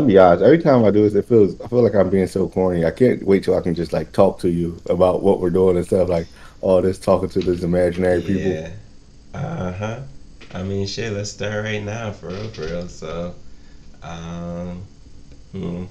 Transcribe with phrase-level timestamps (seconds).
[0.00, 0.42] Be honest.
[0.42, 2.86] Every time I do this, it feels I feel like I'm being so corny.
[2.86, 5.76] I can't wait till I can just like talk to you about what we're doing
[5.76, 6.08] and stuff.
[6.08, 6.26] Like
[6.62, 8.52] all this talking to this imaginary people.
[8.52, 8.70] Yeah.
[9.34, 10.00] Uh huh.
[10.54, 11.12] I mean, shit.
[11.12, 12.88] Let's start right now, for real, for real.
[12.88, 13.34] So,
[14.02, 14.82] um,
[15.52, 15.84] hmm.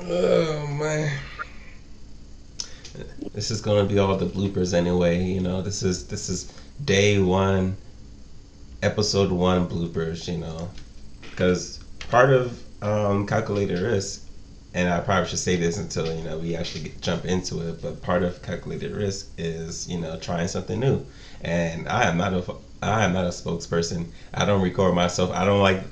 [0.00, 1.18] Oh man.
[3.34, 5.22] This is gonna be all the bloopers anyway.
[5.22, 6.50] You know, this is this is
[6.84, 7.76] day one,
[8.82, 10.32] episode one bloopers.
[10.32, 10.70] You know,
[11.36, 14.22] because part of um, calculated risk,
[14.72, 17.82] and I probably should say this until you know we actually get, jump into it.
[17.82, 21.04] But part of calculated risk is you know trying something new,
[21.42, 24.06] and I am not a I am not a spokesperson.
[24.32, 25.30] I don't record myself.
[25.30, 25.82] I don't like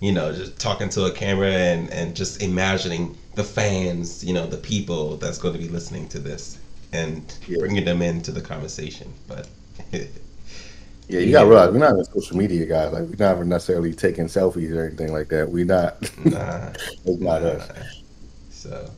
[0.00, 4.46] you know just talking to a camera and and just imagining the fans, you know,
[4.46, 6.58] the people that's going to be listening to this
[6.92, 7.58] and yeah.
[7.58, 9.12] bringing them into the conversation.
[9.26, 9.48] But
[11.12, 12.90] Yeah, you gotta realize we're not a social media guys.
[12.90, 15.46] Like we're not necessarily taking selfies or anything like that.
[15.46, 16.00] We're not.
[16.24, 16.72] Nah,
[17.04, 17.48] it's not nah.
[17.48, 17.70] us.
[18.48, 18.90] So,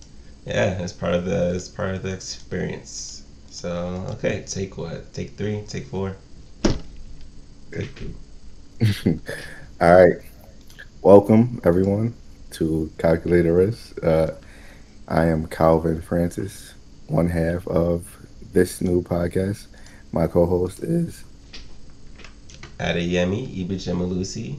[0.47, 3.25] yeah, it's part of the it's part of the experience.
[3.51, 5.13] So, okay, take what?
[5.13, 5.65] Take three.
[5.67, 6.17] Take four.
[7.73, 8.15] Take two.
[9.81, 10.19] All right.
[11.03, 12.15] Welcome everyone
[12.53, 13.99] to Calculated Risk.
[14.05, 14.31] Uh,
[15.09, 16.75] I am Calvin Francis,
[17.09, 18.07] one half of
[18.53, 19.67] this new podcast.
[20.13, 21.24] My co-host is
[22.85, 24.57] Adeyemi Ibijemalusi.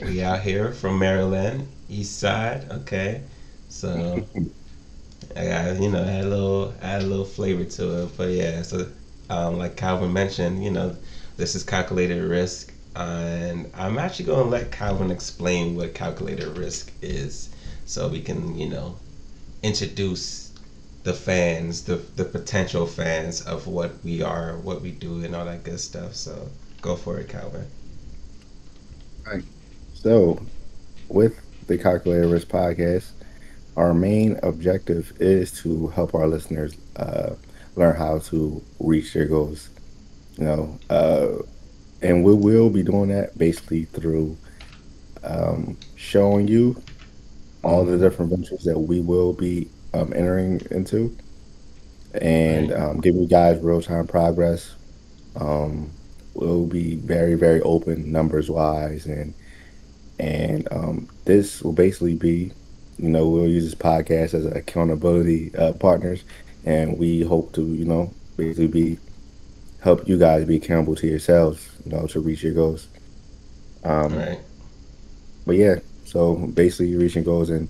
[0.00, 2.66] We out here from Maryland, East Side.
[2.70, 3.22] Okay,
[3.68, 4.24] so
[5.36, 8.62] I got you know add a little add a little flavor to it, but yeah.
[8.62, 8.88] So
[9.30, 10.96] um, like Calvin mentioned, you know,
[11.36, 16.92] this is calculated risk, and I'm actually going to let Calvin explain what calculated risk
[17.02, 17.50] is,
[17.84, 18.96] so we can you know
[19.62, 20.52] introduce
[21.04, 25.44] the fans, the the potential fans of what we are, what we do, and all
[25.46, 26.14] that good stuff.
[26.14, 26.48] So
[26.84, 27.72] Go for it, Calvin.
[29.26, 29.44] All right.
[29.94, 30.48] So,
[31.08, 33.12] with the Calculated Risk podcast,
[33.76, 37.34] our main objective is to help our listeners uh,
[37.76, 39.70] learn how to reach their goals.
[40.38, 41.42] You know, uh,
[42.02, 44.38] and we will be doing that basically through
[45.24, 46.82] um, showing you
[47.64, 51.16] all the different ventures that we will be um, entering into,
[52.20, 54.74] and um, giving you guys real time progress.
[55.36, 55.90] Um,
[56.34, 59.06] will be very very open numbers wise.
[59.06, 59.34] And
[60.18, 62.52] and um, this will basically be
[62.98, 66.24] you know we'll use this podcast as accountability uh, partners.
[66.64, 68.98] And we hope to you know basically be
[69.82, 72.88] help you guys be accountable to yourselves you know to reach your goals.
[73.84, 74.38] Um, right.
[75.44, 75.74] but yeah
[76.06, 77.68] so basically reaching goals and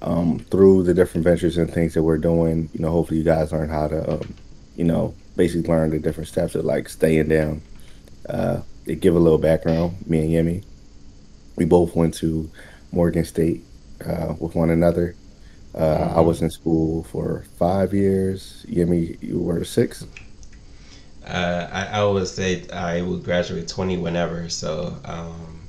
[0.00, 3.50] um, through the different ventures and things that we're doing you know hopefully you guys
[3.52, 4.34] learn how to um,
[4.76, 7.62] you know basically learn the different steps of like staying down
[8.28, 10.64] uh, to give a little background, me and Yemi,
[11.56, 12.50] we both went to
[12.92, 13.64] Morgan State
[14.04, 15.14] uh, with one another.
[15.74, 16.18] Uh, mm-hmm.
[16.18, 18.64] I was in school for five years.
[18.68, 20.06] Yemi, you were six.
[21.26, 24.48] Uh, I, I always say I would graduate 20 whenever.
[24.48, 25.60] So um,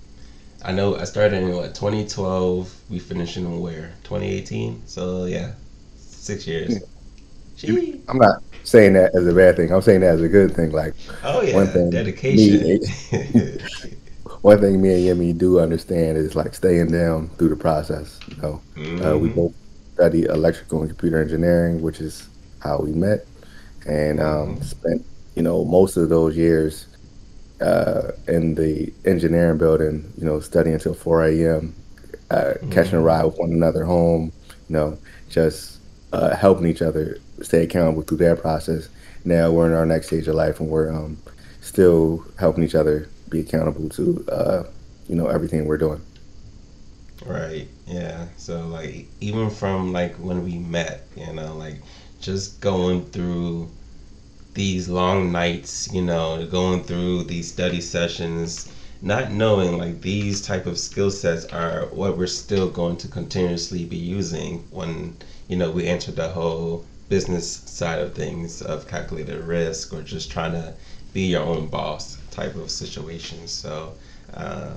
[0.63, 2.81] I know I started in what 2012.
[2.89, 4.84] We finished in where 2018.
[4.85, 5.53] So yeah,
[5.97, 6.79] six years.
[8.07, 9.72] I'm not saying that as a bad thing.
[9.72, 10.72] I'm saying that as a good thing.
[10.72, 12.63] Like, oh yeah, one thing dedication.
[12.63, 13.57] Me,
[14.41, 18.19] one thing me and Yemi do understand is like staying down through the process.
[18.28, 19.06] You know, mm-hmm.
[19.06, 19.40] uh, we mm-hmm.
[19.40, 19.53] both
[19.94, 22.29] study electrical and computer engineering, which is
[22.59, 23.25] how we met,
[23.88, 24.63] and um, mm-hmm.
[24.63, 26.88] spent you know most of those years
[27.62, 30.12] uh, in the engineering building.
[30.18, 31.75] You know, studying until 4 a.m.,
[32.29, 32.69] uh, mm-hmm.
[32.72, 33.06] catching a mm-hmm.
[33.06, 34.31] ride with one another home.
[34.69, 34.97] You know,
[35.29, 35.79] just
[36.12, 38.90] uh, helping each other stay accountable through that process.
[39.25, 41.18] Now we're in our next stage of life, and we're um,
[41.62, 44.64] still helping each other be accountable to uh,
[45.08, 46.02] you know everything we're doing.
[47.25, 47.68] Right.
[47.88, 48.28] Yeah.
[48.38, 51.81] So like even from like when we met, you know, like
[52.22, 53.69] just going through
[54.54, 58.72] these long nights, you know, going through these study sessions,
[59.02, 63.86] not knowing like these type of skill sets are what we're still going to continuously
[63.86, 65.16] be using when
[65.48, 70.31] you know we enter the whole business side of things of calculated risk or just
[70.31, 70.74] trying to
[71.13, 73.48] be your own boss type of situation.
[73.48, 73.94] So
[74.33, 74.74] uh,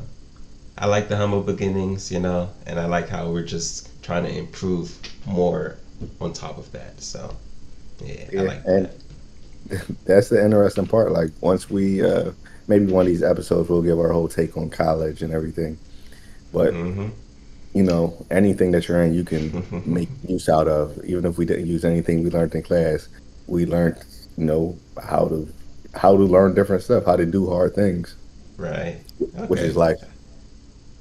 [0.79, 4.37] I like the humble beginnings, you know, and I like how we're just trying to
[4.37, 4.97] improve
[5.27, 5.77] more
[6.21, 7.01] on top of that.
[7.01, 7.35] So
[8.03, 9.97] yeah, yeah I like and that.
[10.07, 11.13] That's the interesting part.
[11.13, 12.33] Like once we uh,
[12.69, 15.79] maybe one of these episodes, we'll give our whole take on college and everything.
[16.53, 17.11] But mm-hmm
[17.73, 20.99] you know, anything that you're in, you can make use out of.
[21.05, 23.09] Even if we didn't use anything we learned in class,
[23.47, 24.03] we learned,
[24.37, 25.49] you know, how to
[25.95, 28.15] how to learn different stuff, how to do hard things.
[28.57, 29.01] Right.
[29.23, 29.47] Okay.
[29.47, 29.99] Which is like,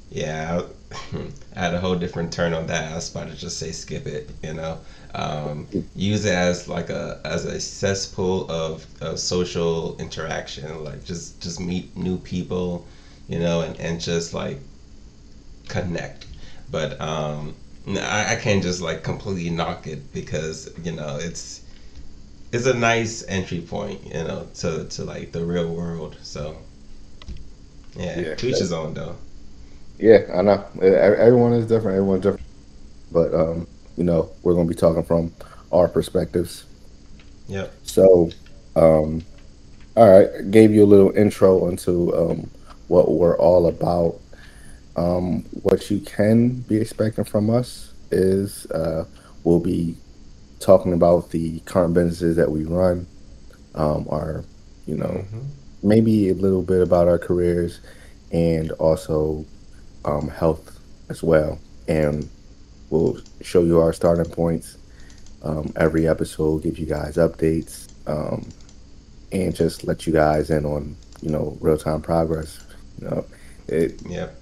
[0.10, 0.62] Yeah,
[1.56, 2.92] I had a whole different turn on that.
[2.92, 4.30] I was about to just say skip it.
[4.44, 4.80] You know,
[5.16, 10.83] um, use it as like a as a cesspool of, of social interaction.
[10.83, 12.86] Like just just meet new people,
[13.27, 14.60] you know, and, and just like
[15.68, 16.25] connect.
[16.71, 17.56] But um,
[17.88, 21.62] I, I can't just like completely knock it because you know it's
[22.51, 26.18] it's a nice entry point, you know, to to like the real world.
[26.24, 26.57] So
[27.95, 29.18] yeah, Yeah, to each his own though.
[29.98, 30.66] yeah, I know.
[30.81, 31.98] Everyone is different.
[31.98, 32.45] Everyone's different.
[33.12, 33.68] But um,
[33.98, 35.33] you know, we're gonna be talking from
[35.71, 36.66] our perspectives.
[37.48, 37.74] Yep.
[37.83, 38.31] So,
[38.75, 39.25] um,
[39.95, 42.51] all right, gave you a little intro into um,
[42.88, 44.19] what we're all about.
[45.00, 49.06] Um, what you can be expecting from us is uh,
[49.44, 49.96] we'll be
[50.60, 53.07] talking about the current businesses that we run,
[53.75, 54.44] um, our,
[54.86, 55.40] you know, hmm
[55.81, 57.80] maybe a little bit about our careers
[58.34, 59.46] and also
[60.04, 60.78] um, health
[61.10, 61.57] as well.
[61.88, 62.30] And
[62.90, 64.78] we'll show you our starting points.
[65.42, 68.50] Um, every episode, give you guys updates um,
[69.31, 72.60] and just let you guys in on, you know, real time progress.
[73.00, 73.25] You know,
[73.69, 74.39] it, Yep.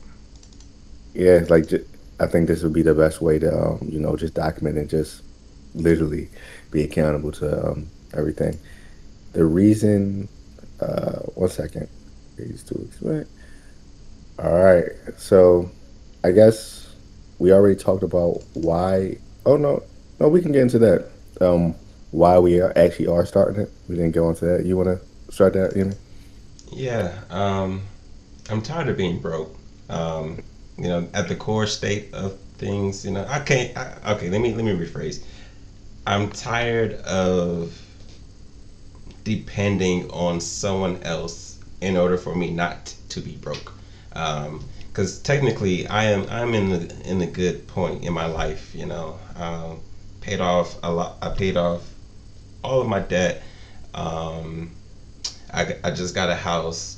[1.18, 1.66] Yeah, like
[2.20, 4.88] I think this would be the best way to, um, you know, just document and
[4.88, 5.24] just
[5.74, 6.30] literally
[6.70, 8.60] be accountable to um, everything.
[9.34, 10.30] The reason,
[10.80, 11.90] uh, one second,
[12.38, 13.26] two weeks, right?
[14.38, 15.72] All right, so
[16.24, 16.94] I guess
[17.40, 19.18] we already talked about why.
[19.44, 19.82] Oh no,
[20.20, 21.10] no, we can get into that.
[21.42, 21.74] Um,
[22.12, 23.72] why we are actually are starting it.
[23.90, 24.66] We didn't go into that.
[24.66, 25.94] You want to start that, know?
[26.72, 27.24] Yeah.
[27.32, 27.82] Um,
[28.50, 29.56] I'm tired of being broke.
[29.90, 30.44] Um,
[30.78, 33.76] you know, at the core state of things, you know, I can't.
[33.78, 35.24] I, okay, let me let me rephrase.
[36.06, 37.74] I'm tired of
[39.24, 43.74] depending on someone else in order for me not to be broke.
[44.10, 48.74] Because technically, I am I'm in the in the good point in my life.
[48.74, 49.80] You know, um,
[50.22, 51.18] paid off a lot.
[51.22, 51.82] I paid off
[52.64, 53.44] all of my debt.
[53.94, 54.72] Um,
[55.54, 56.97] I, I just got a house,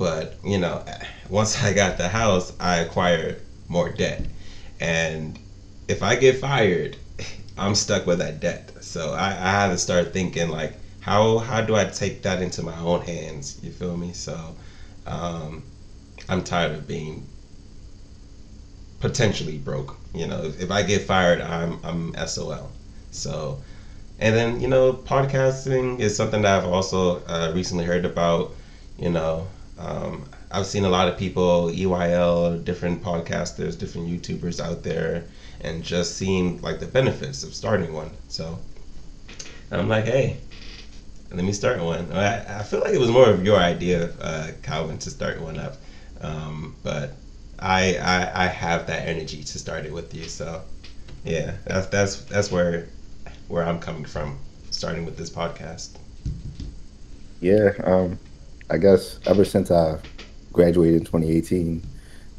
[0.00, 0.82] but you know,
[1.30, 3.36] once I got the house, I acquired
[3.68, 4.26] more debt,
[4.80, 5.38] and
[5.88, 6.96] if I get fired,
[7.58, 8.72] I'm stuck with that debt.
[8.80, 12.62] So I, I had to start thinking like, how how do I take that into
[12.62, 13.58] my own hands?
[13.62, 14.12] You feel me?
[14.14, 14.56] So
[15.06, 15.64] um,
[16.28, 17.26] I'm tired of being
[19.00, 19.96] potentially broke.
[20.14, 22.70] You know, if, if I get fired, I'm I'm SOL.
[23.10, 23.58] So
[24.18, 28.52] and then you know, podcasting is something that I've also uh, recently heard about.
[28.98, 29.48] You know,
[29.80, 35.24] um, I've seen a lot of people, EYL, different podcasters, different YouTubers out there,
[35.62, 38.10] and just seeing like the benefits of starting one.
[38.28, 38.58] So
[39.70, 40.38] I'm like, hey,
[41.32, 42.12] let me start one.
[42.12, 45.58] I, I feel like it was more of your idea, uh, Calvin, to start one
[45.58, 45.76] up,
[46.20, 47.14] um, but
[47.58, 50.24] I, I I have that energy to start it with you.
[50.24, 50.62] So
[51.24, 52.88] yeah, that's that's that's where
[53.48, 54.38] where I'm coming from,
[54.70, 55.90] starting with this podcast.
[57.40, 57.72] Yeah.
[57.84, 58.18] Um,
[58.70, 60.00] I guess ever since I
[60.52, 61.84] graduated in 2018,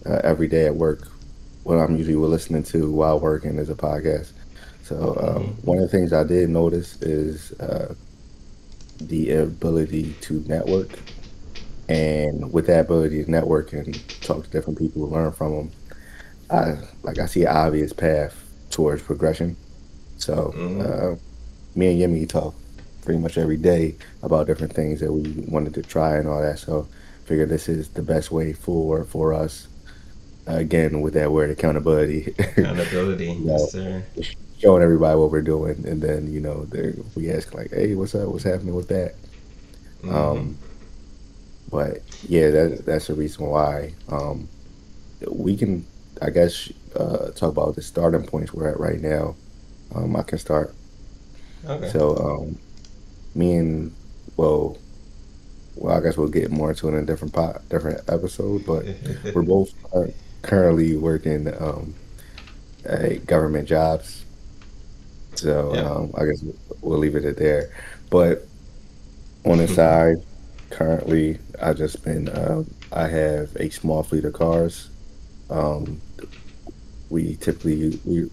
[0.05, 1.07] uh, every day at work,
[1.63, 4.33] what I'm usually listening to while working is a podcast.
[4.83, 7.95] So um, hmm one of the things I did notice is uh,
[8.99, 10.99] the ability to network,
[11.89, 15.71] and with that ability to network and talk to different people, learn from them,
[16.49, 18.35] I like I see an obvious path
[18.69, 19.57] towards progression.
[20.17, 21.15] So hmm uh,
[21.75, 22.60] me and Yemi talk
[23.01, 26.59] pretty much every day about different things that we wanted to try and all that.
[26.59, 26.87] So
[27.25, 29.67] figure this is the best way forward for us.
[30.47, 34.03] Again, with that word accountability, Accountability, you yes, sir.
[34.57, 36.67] showing everybody what we're doing, and then you know,
[37.15, 38.27] we ask like, "Hey, what's up?
[38.29, 39.15] What's happening with that?"
[40.01, 40.57] hmm Um,
[41.69, 43.93] but yeah, that that's the reason why.
[44.09, 44.49] Um,
[45.29, 45.85] we can,
[46.21, 49.35] I guess, uh, talk about the starting points we're at right now.
[49.95, 50.75] Um, I can start.
[51.65, 51.89] Okay.
[51.89, 52.59] So, um,
[53.35, 53.95] me and
[54.37, 54.77] well,
[55.75, 58.65] well, I guess we'll get more into it in a different pot, different episode.
[58.65, 58.85] But
[59.35, 59.73] we're both
[60.41, 61.93] currently working um,
[62.85, 64.25] at government jobs.
[65.35, 65.85] So yep.
[65.85, 66.43] um, I guess
[66.81, 67.73] we'll leave it at there.
[68.09, 68.47] But
[69.45, 70.17] on the side,
[70.69, 74.89] currently, I just been uh, I have a small fleet of cars.
[75.49, 76.01] Um,
[77.09, 78.29] we typically we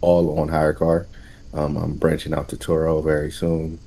[0.00, 1.06] all on HyreCar.
[1.54, 3.78] Um, I'm branching out to Turo very soon.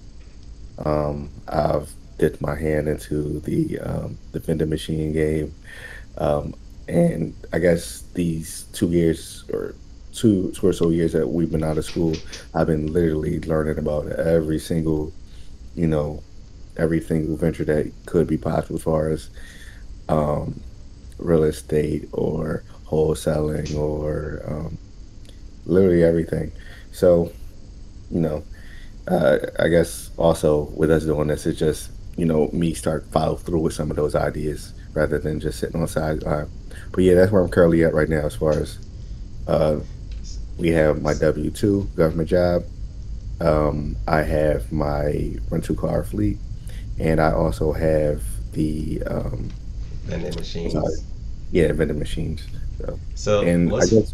[0.80, 5.54] Um, I've dipped my hand into the um, the vending machine game,
[6.18, 6.54] um,
[6.88, 9.76] and I guess these two years or
[10.14, 12.16] two two or so years that we've been out of school,
[12.54, 15.14] I've been literally learning about every single
[15.76, 16.24] you know
[16.78, 19.30] every single venture that could be possible as far as
[20.10, 20.60] um,
[21.18, 24.78] real estate or wholesaling or um,
[25.66, 26.52] literally everything.
[26.92, 27.32] So,
[28.12, 28.44] you know,
[29.08, 33.36] uh, I guess also with us doing this, it's just you know me start follow
[33.36, 36.50] through with some of those ideas rather than just sitting on sideline.
[36.92, 38.80] But yeah, that's where I'm currently at right now as far as
[39.48, 39.80] uh,
[40.58, 42.64] we have my W two government job.
[43.42, 46.40] Um, I have my rental car fleet,
[47.00, 49.52] and I also have the um,
[50.08, 51.06] vending machines.
[51.52, 52.48] yeah vending machines.
[52.78, 54.14] So, So and I guess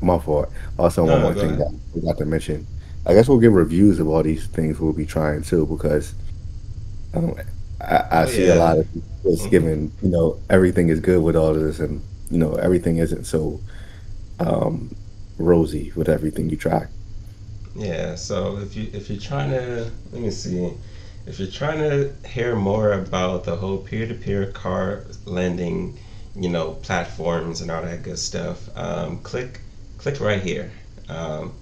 [0.00, 0.50] my fault.
[0.78, 1.58] Also, no one no more thing ahead.
[1.58, 2.66] that I forgot to mention.
[3.06, 6.14] I guess we'll give reviews of all these things we'll be trying too, because
[7.14, 7.34] um,
[7.80, 11.00] I, I Oh see a lot of people just hmm giving, you know, everything is
[11.00, 13.64] good with all of this, and you know, everything isn't so
[14.40, 14.96] um,
[15.38, 16.88] rosy with everything you try.
[17.74, 18.14] Yeah.
[18.16, 20.72] So if you if you're trying to let me see,
[21.26, 25.98] if you're trying to hear more about the whole peer-to-peer car lending,
[26.34, 29.60] you know, platforms and all that good stuff, um, click
[29.98, 30.72] click right here.
[31.08, 31.54] Um,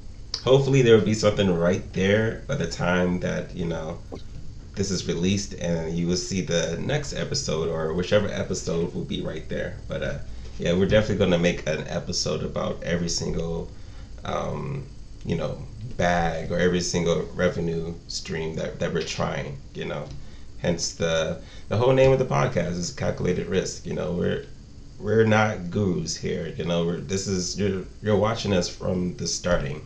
[0.44, 3.98] hopefully there will be something right there by the time that you know
[4.74, 9.20] this is released and you will see the next episode or whichever episode will be
[9.20, 9.76] right there.
[9.88, 10.18] But uh
[10.58, 13.70] yeah we're definitely going to make an episode about every single
[14.24, 14.86] um
[15.24, 15.66] you know
[15.96, 20.06] bag or every single revenue stream that, that we're trying you know.
[20.58, 24.12] Hence the the whole name of the podcast is calculated risk you know.
[24.12, 24.46] We're
[24.98, 26.86] we're not gurus here you know.
[26.86, 29.82] We're this is you're you're watching us from the starting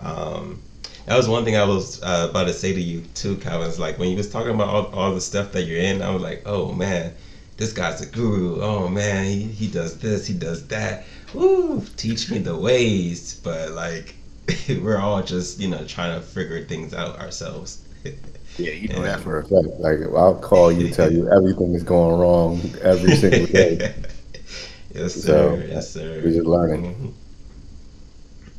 [0.00, 0.60] um,
[1.06, 3.68] that was one thing I was uh, about to say to you too, Calvin.
[3.68, 6.10] Is like when you was talking about all, all the stuff that you're in, I
[6.10, 7.14] was like, oh man,
[7.56, 8.60] this guy's a guru.
[8.62, 11.04] Oh man, he, he does this, he does that.
[11.34, 13.34] Woo, teach me the ways.
[13.42, 14.16] But like,
[14.68, 17.84] we're all just you know trying to figure things out ourselves.
[18.58, 19.80] Yeah, you know that for a fact.
[19.80, 23.80] Like I'll call you, tell you everything is going wrong every single day.
[24.94, 25.56] yes, sir.
[25.56, 26.20] So Yes, sir.
[26.22, 26.94] we're just learning.
[26.94, 27.08] hmm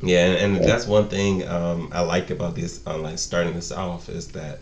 [0.02, 3.70] Yeah, and, and that's one thing um, I like about this, uh, like starting this
[3.72, 4.58] off, is that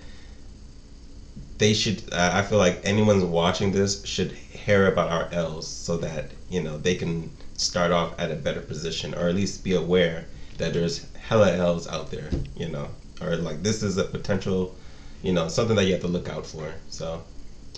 [1.59, 6.31] they should i feel like anyone's watching this should hear about our l's so that
[6.49, 10.25] you know they can start off at a better position or at least be aware
[10.57, 12.89] that there's hella l's out there you know
[13.21, 14.75] or like this is a potential
[15.23, 16.73] you know something that you have to look out for.
[16.89, 17.23] So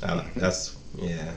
[0.03, 1.33] uh, that's yeah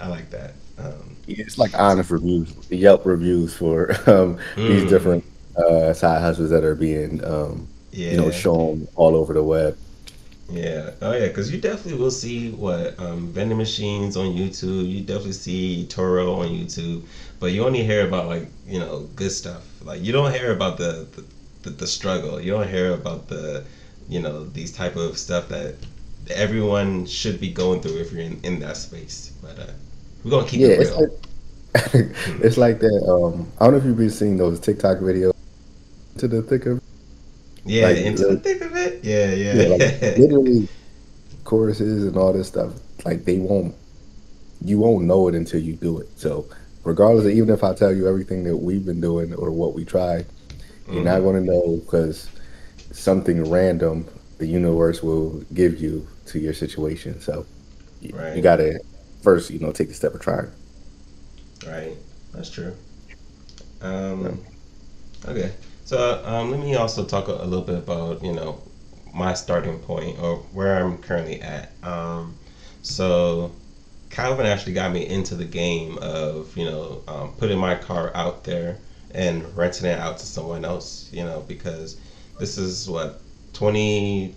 [0.00, 5.24] i like that um, it's like honest reviews, Yelp reviews for um, these mm, different
[5.58, 9.76] uh, side hustles that are being, um, you know, shown all over the web.
[10.50, 10.92] Yeah.
[11.02, 11.28] Oh, yeah.
[11.28, 14.88] Because you definitely will see what um, vending machines on YouTube.
[14.88, 17.04] You definitely see Turo on YouTube,
[17.38, 19.64] but you only hear about like you know good stuff.
[19.82, 21.24] Like you don't hear about the the,
[21.62, 22.40] the, the struggle.
[22.40, 23.64] You don't hear about the
[24.08, 25.74] you know these type of stuff that
[26.30, 29.32] everyone should be going through if you're in, in that space.
[29.42, 29.72] But uh,
[30.24, 31.10] we're gonna keep it Yeah, it's like
[32.42, 33.06] it's like that.
[33.06, 35.37] Um, I don't know if you've been seeing those TikTok videos
[36.18, 36.80] to the thick of
[37.64, 39.04] Yeah, like, into the thick of it.
[39.04, 39.82] Yeah, yeah, like
[40.16, 40.68] literally
[41.44, 42.74] choruses and all this stuff.
[43.04, 43.76] Like they won't,
[44.62, 46.08] you won't know it until you do it.
[46.16, 46.48] So
[46.84, 49.84] regardless of even if I tell you everything that we've been doing or what we
[49.84, 50.26] try,
[50.90, 52.30] you're not hmm going to know because
[52.92, 54.08] something random
[54.38, 57.20] the universe will give you to your situation.
[57.20, 57.46] So
[58.00, 58.80] you, you got to
[59.22, 60.52] first, you know, take the step of trying.
[61.66, 61.96] Right.
[62.32, 62.74] That's true.
[63.80, 64.40] Um.
[65.26, 65.52] Okay.
[65.88, 68.60] So um, let me also talk a, little bit about you know
[69.14, 71.72] my starting point or where I'm currently at.
[71.82, 72.36] Um,
[72.82, 73.52] so
[74.10, 78.44] Calvin actually got me into the game of you know um, putting my car out
[78.44, 78.76] there
[79.14, 81.08] and renting it out to someone else.
[81.10, 81.96] You know because
[82.38, 83.22] this is what
[83.54, 84.34] 20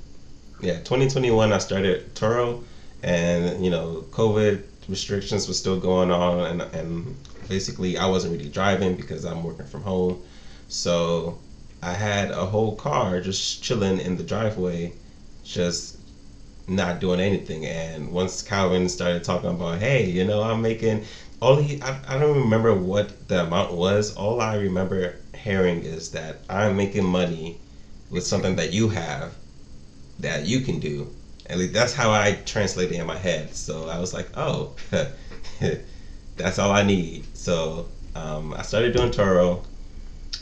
[0.61, 2.63] yeah 2021 I started Turo
[3.03, 7.17] and you know COVID restrictions were still going on and and
[7.49, 10.23] basically I wasn't really driving because I'm working from home
[10.71, 11.37] so
[11.83, 14.93] I had a whole car just chilling in the driveway,
[15.43, 15.97] just
[16.65, 17.65] not doing anything.
[17.65, 21.03] And once Calvin started talking about, hey, you know, I'm making
[21.41, 24.15] all he, I, I don't remember what the amount was.
[24.15, 27.59] All I remember hearing is that I'm making money
[28.09, 29.33] with something that you have
[30.19, 31.13] that you can do.
[31.49, 33.53] At least that's how I translated in my head.
[33.53, 34.73] So I was like, oh,
[36.37, 37.25] that's all I need.
[37.35, 39.65] So um, I started doing Turo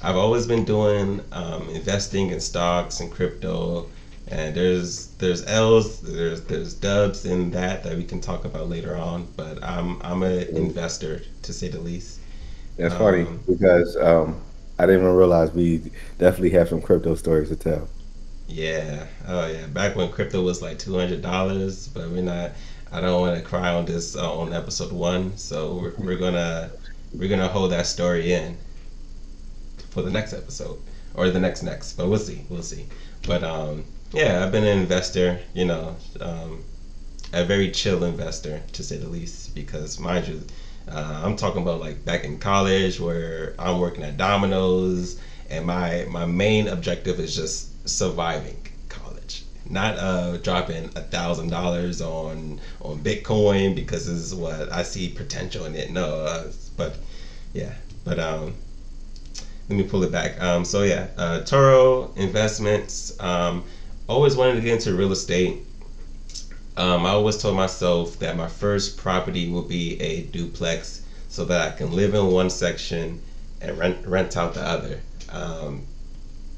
[0.01, 3.91] I've always been doing um, investing in stocks and crypto,
[4.27, 8.95] and there's there's L's, there's there's dubs in that that we can talk about later
[8.95, 9.27] on.
[9.35, 12.21] But I'm I'm an investor to say the least.
[12.77, 14.41] That's funny Um, because um,
[14.79, 17.89] I didn't even realize we definitely have some crypto stories to tell.
[18.47, 22.51] yeah, oh yeah, back when crypto was like two hundred dollars, but we're not.
[22.91, 26.71] I don't want to cry on this uh, on episode one, so we're, we're gonna
[27.13, 28.57] we're gonna hold that story in
[29.89, 30.79] for the next episode
[31.13, 31.93] or the next next.
[31.93, 32.46] But we'll see.
[32.50, 32.86] We'll see.
[33.27, 35.39] But um, yeah, I've been an investor.
[35.53, 36.63] You know, um,
[37.34, 39.53] a very chill investor to say the least.
[39.55, 40.41] Because mind you,
[40.88, 45.19] uh, I'm talking about like back in college where I'm working at Domino's,
[45.50, 52.01] and my my main objective is just surviving college, not uh, dropping a thousand dollars
[52.01, 55.91] on on Bitcoin because this is what I see potential in it.
[55.91, 56.98] No, uh, but
[57.53, 58.55] yeah, but um,
[59.69, 60.41] let me pull it back.
[60.41, 63.17] Um, so yeah, uh, Turo Investments.
[63.19, 63.63] Um,
[64.07, 65.59] always wanted to get into real estate.
[66.75, 71.61] Um, I always told myself that my first property will be a duplex so that
[71.61, 73.21] I can live in one section
[73.61, 74.99] and rent rent out the other.
[75.31, 75.85] Um,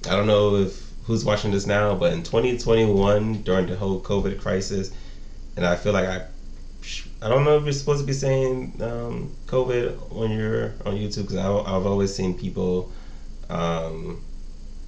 [0.07, 4.39] I don't know if who's watching this now, but in 2021 during the whole COVID
[4.39, 4.91] crisis,
[5.57, 6.27] and I feel like I
[7.21, 11.23] I don't know if you're supposed to be saying um, COVID when you're on YouTube
[11.23, 12.91] because I've always seen people
[13.51, 14.23] um,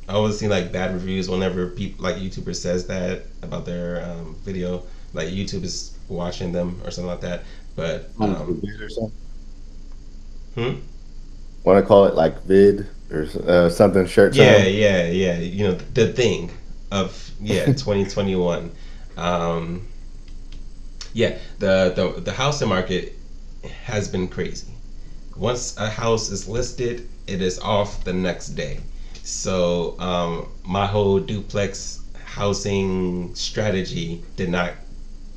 [0.07, 4.35] I always see like bad reviews whenever people like YouTuber says that about their um,
[4.43, 7.43] video, like YouTube is watching them or something like that.
[7.75, 9.17] But um, or something.
[10.55, 10.73] Hmm.
[11.63, 14.05] Want to call it like vid or uh, something?
[14.05, 14.35] Shirt.
[14.35, 14.73] Yeah, time?
[14.73, 15.39] yeah, yeah.
[15.39, 16.51] You know the thing
[16.91, 18.71] of yeah 2021.
[19.17, 19.87] um,
[21.13, 23.13] yeah, the, the the housing market
[23.85, 24.72] has been crazy.
[25.35, 28.79] Once a house is listed, it is off the next day.
[29.23, 34.73] So um, my whole duplex housing strategy did not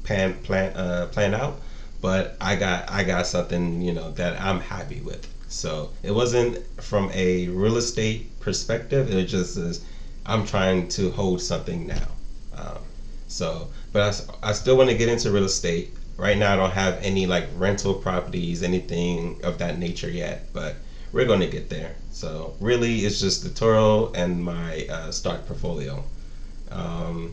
[0.05, 1.61] plan plan uh, plan out,
[2.01, 5.27] but I got I got something you know that I'm happy with.
[5.49, 9.13] So it wasn't from a real estate perspective.
[9.13, 9.85] It just is
[10.27, 12.09] I'm trying to hold something now.
[12.57, 12.79] Um,
[13.29, 14.03] so, but
[14.43, 15.96] I, I still want to get into real estate.
[16.17, 20.53] Right now, I don't have any like rental properties, anything of that nature yet.
[20.53, 20.77] But
[21.13, 21.95] we're going to get there.
[22.11, 26.03] So really, it's just the Turo and my uh, stock portfolio.
[26.71, 27.33] Um,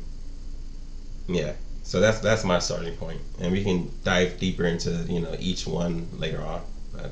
[1.27, 5.35] yeah, so that's that's my starting point, and we can dive deeper into you know
[5.39, 6.61] each one later on.
[6.93, 7.11] But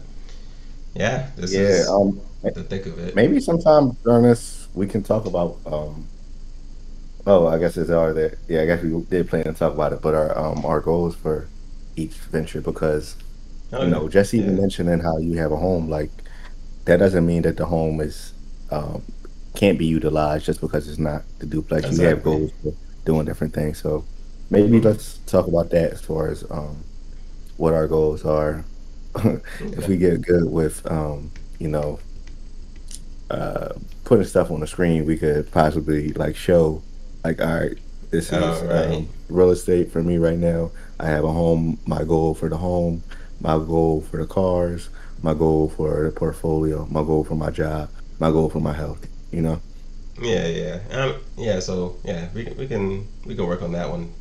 [0.94, 3.16] yeah, this yeah, is um, the thick of it.
[3.16, 5.58] Maybe sometime during this we can talk about.
[5.66, 6.08] Um,
[7.26, 10.02] oh, I guess it's already Yeah, I guess we did plan to talk about it,
[10.02, 11.48] but our um, our goals for
[11.96, 13.16] each venture because
[13.74, 14.62] oh, you know just even yeah.
[14.62, 16.12] mentioning how you have a home like
[16.86, 18.34] that doesn't mean that the home is
[18.72, 19.04] um,
[19.56, 21.86] can't be utilized just because it's not the duplex.
[21.86, 22.04] Exactly.
[22.04, 22.74] You have goals for
[23.06, 23.80] doing different things.
[23.80, 24.06] So
[24.50, 24.88] maybe mm-hmm.
[24.88, 26.84] let's talk about that as far as um,
[27.58, 28.64] what our goals are.
[29.16, 29.42] okay.
[29.60, 32.00] If we get good with, um, you know,
[33.30, 33.74] uh,
[34.06, 36.82] putting stuff on the screen, we could possibly like show,
[37.24, 37.78] like, all right,
[38.12, 38.98] this is oh, right.
[38.98, 40.72] um, real estate for me right now.
[41.00, 41.80] I have a home.
[41.88, 43.04] My goal for the home,
[43.40, 44.90] my goal for the cars,
[45.24, 49.08] my goal for the portfolio, my goal for my job, my goal for my health.
[49.32, 49.62] You know.
[50.22, 51.60] Yeah, yeah, um, yeah.
[51.62, 54.12] So yeah, we can we can we can work on that one.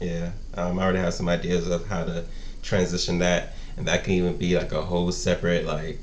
[0.00, 2.24] Yeah, um, I already have some ideas of how to
[2.62, 6.00] transition that, and that can even be like a whole separate like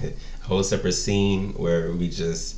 [0.42, 2.56] whole separate scene where we just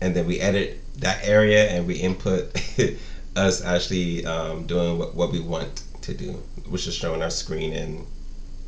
[0.00, 2.54] and then we edit that area and we input
[3.36, 6.32] us actually um, doing what, what we want to do,
[6.68, 8.06] which is showing our screen and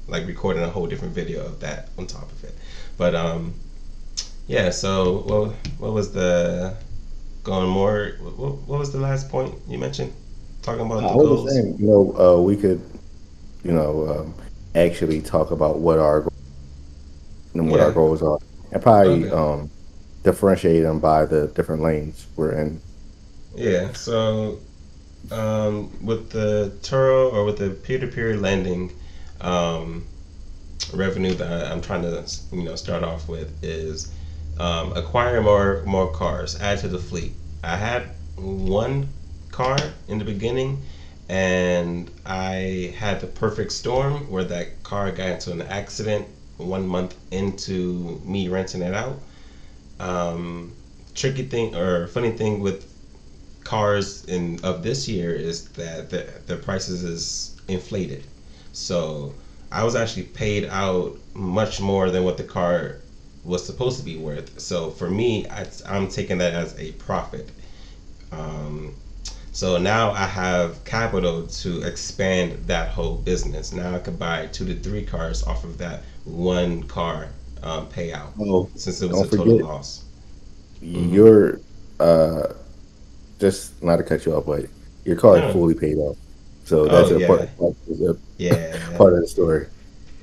[0.07, 2.55] like recording a whole different video of that on top of it.
[2.97, 3.55] But um,
[4.47, 4.71] yeah.
[4.71, 6.77] So what what was the
[7.45, 8.17] going more?
[8.21, 10.13] What, what was the last point you mentioned?
[10.63, 11.53] Talking about the goals.
[11.53, 12.81] Saying, you know, uh, we could,
[13.65, 14.35] you know, um,
[14.75, 16.27] actually talk about what our
[17.55, 17.87] and what yeah.
[17.87, 18.39] our goals are,
[18.73, 19.31] and probably okay.
[19.31, 19.71] um,
[20.23, 22.81] differentiate them by the different lanes we're in.
[23.55, 23.93] Yeah.
[23.93, 24.59] So
[25.31, 28.93] um, with the Turo or with the peer-to-peer lending,
[29.41, 30.07] um,
[30.93, 34.13] revenue that I'm trying to you know start off with is
[34.59, 37.33] um, acquire more more cars, add to the fleet.
[37.63, 39.09] I had one
[39.51, 39.79] car
[40.09, 40.83] in the beginning,
[41.29, 46.27] and I had the perfect storm where that car got into an accident
[46.57, 49.19] one month into me renting it out.
[50.01, 50.73] Um,
[51.15, 52.87] tricky thing or funny thing with
[53.65, 58.25] cars in of this year is that the, the prices is inflated
[58.79, 59.35] so
[59.73, 62.97] I was actually paid out much more than what the car
[63.45, 64.61] was supposed to be worth.
[64.61, 67.51] So for me, I, am taking that as a profit.
[68.31, 68.95] Um,
[69.53, 73.73] so now I have capital to expand that whole business.
[73.73, 77.31] Now I could buy two to three cars off of that one car
[77.63, 78.31] um, payout.
[78.41, 80.05] Oh, since it was a total loss.
[80.81, 81.61] You're
[81.99, 82.53] uh,
[83.39, 84.67] just not to cut you off, but
[85.05, 86.17] your car is fully paid off.
[86.65, 87.27] So that's oh, a yeah.
[87.27, 87.75] part, part,
[88.37, 88.97] yeah.
[88.97, 89.67] part of the story.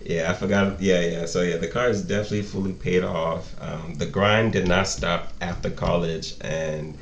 [0.06, 0.80] Yeah, I forgot.
[0.80, 1.26] Yeah, yeah.
[1.26, 3.56] So yeah, the car is definitely fully paid off.
[3.60, 6.96] Um, the grind did not stop after college, and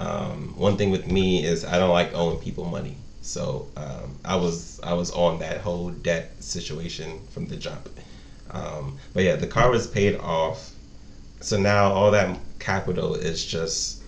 [0.00, 2.96] um, one thing with me is I don't like owing people money.
[3.20, 7.90] So um, I was I was on that whole debt situation from the jump.
[8.56, 10.72] Um, but yeah, the car was paid off.
[11.40, 14.02] So now all that capital is just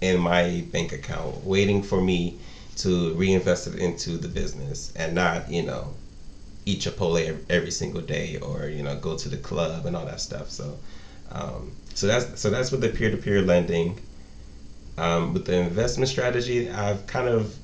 [0.00, 2.38] in my bank account, waiting for me
[2.76, 5.94] to reinvest it into the business and not, you know,
[6.66, 10.20] eat Chipotle every single day or you know go to the club and all that
[10.20, 10.50] stuff.
[10.50, 10.78] So,
[11.30, 14.00] um, so that's so that's with the peer-to-peer lending.
[14.96, 17.56] Um, with the investment strategy, I've kind of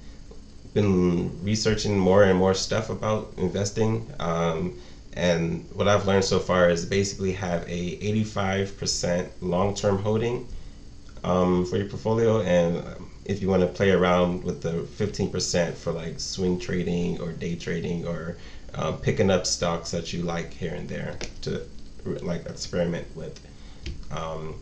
[0.74, 4.06] been researching more and more stuff about investing.
[4.18, 4.74] Um,
[5.14, 10.46] and what I've learned so far is basically have a 85% long-term holding
[11.24, 12.84] um, for your portfolio, and
[13.24, 17.56] if you want to play around with the 15% for like swing trading or day
[17.56, 18.36] trading or
[18.74, 21.64] um, picking up stocks that you like here and there to
[22.04, 23.40] like experiment with.
[24.10, 24.60] Um,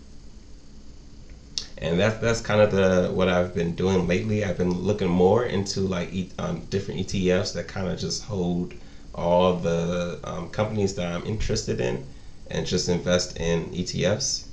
[1.80, 4.44] and that's that's kind of the what I've been doing lately.
[4.44, 8.74] I've been looking more into like um, different ETFs that kind of just hold
[9.18, 12.06] all the um, companies that I'm interested in,
[12.50, 14.46] and just invest in ETFs,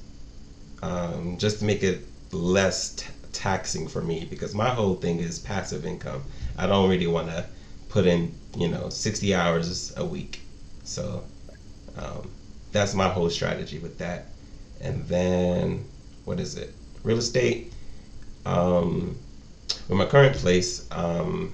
[0.81, 2.01] um, just to make it
[2.31, 4.25] less t- taxing for me.
[4.29, 6.23] Because my whole thing is passive income.
[6.57, 7.45] I don't really want to
[7.89, 10.41] put in you know 60 hours a week
[10.83, 11.23] so
[11.97, 12.29] um,
[12.71, 14.25] that's my whole strategy with that
[14.81, 15.85] and then
[16.25, 16.71] what is it
[17.03, 17.71] real estate
[18.45, 19.17] um,
[19.87, 21.53] with my current place um,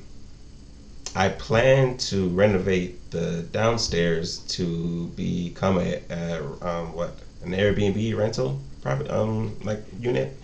[1.15, 8.59] i plan to renovate the downstairs to become a, a um, what an airbnb rental
[8.81, 10.37] private um, like unit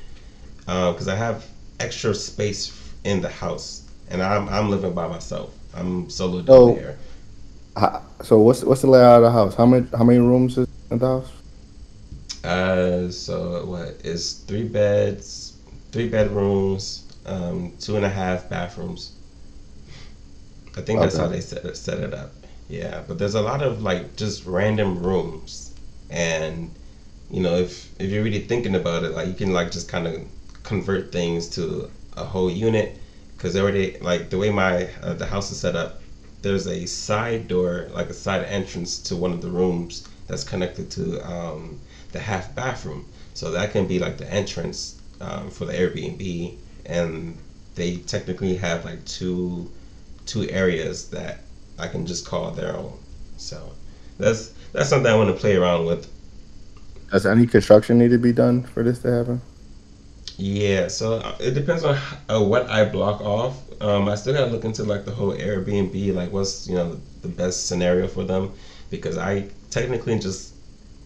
[0.59, 1.45] because uh, i have
[1.79, 6.97] extra space in the house and I'm, I'm living by myself I'm solo so, here.
[8.23, 9.53] So what's what's the layout of the house?
[9.53, 11.31] How many how many rooms is in the house?
[12.43, 15.57] Uh, so what is three beds,
[15.91, 19.16] three bedrooms, um, two and a half bathrooms.
[20.77, 21.23] I think that's okay.
[21.23, 22.31] how they set it, set it up.
[22.69, 25.73] Yeah, but there's a lot of like just random rooms,
[26.09, 26.71] and
[27.31, 30.07] you know if if you're really thinking about it, like you can like just kind
[30.07, 30.21] of
[30.63, 32.97] convert things to a whole unit
[33.35, 36.01] because already like the way my uh, the house is set up
[36.41, 40.89] there's a side door like a side entrance to one of the rooms that's connected
[40.89, 41.79] to um,
[42.11, 46.53] the half bathroom so that can be like the entrance um, for the airbnb
[46.85, 47.37] and
[47.75, 49.69] they technically have like two
[50.27, 51.39] two areas that
[51.79, 52.97] i can just call their own.
[53.37, 53.71] So
[54.17, 56.07] that's that's something i want to play around with.
[57.11, 59.41] Does any construction need to be done for this to happen?
[60.37, 61.97] Yeah, so uh, it depends on
[62.29, 63.57] uh, what I block off.
[63.81, 67.27] Um, I still gotta look into like the whole Airbnb, like what's you know the
[67.27, 68.53] best scenario for them,
[68.91, 70.53] because I technically just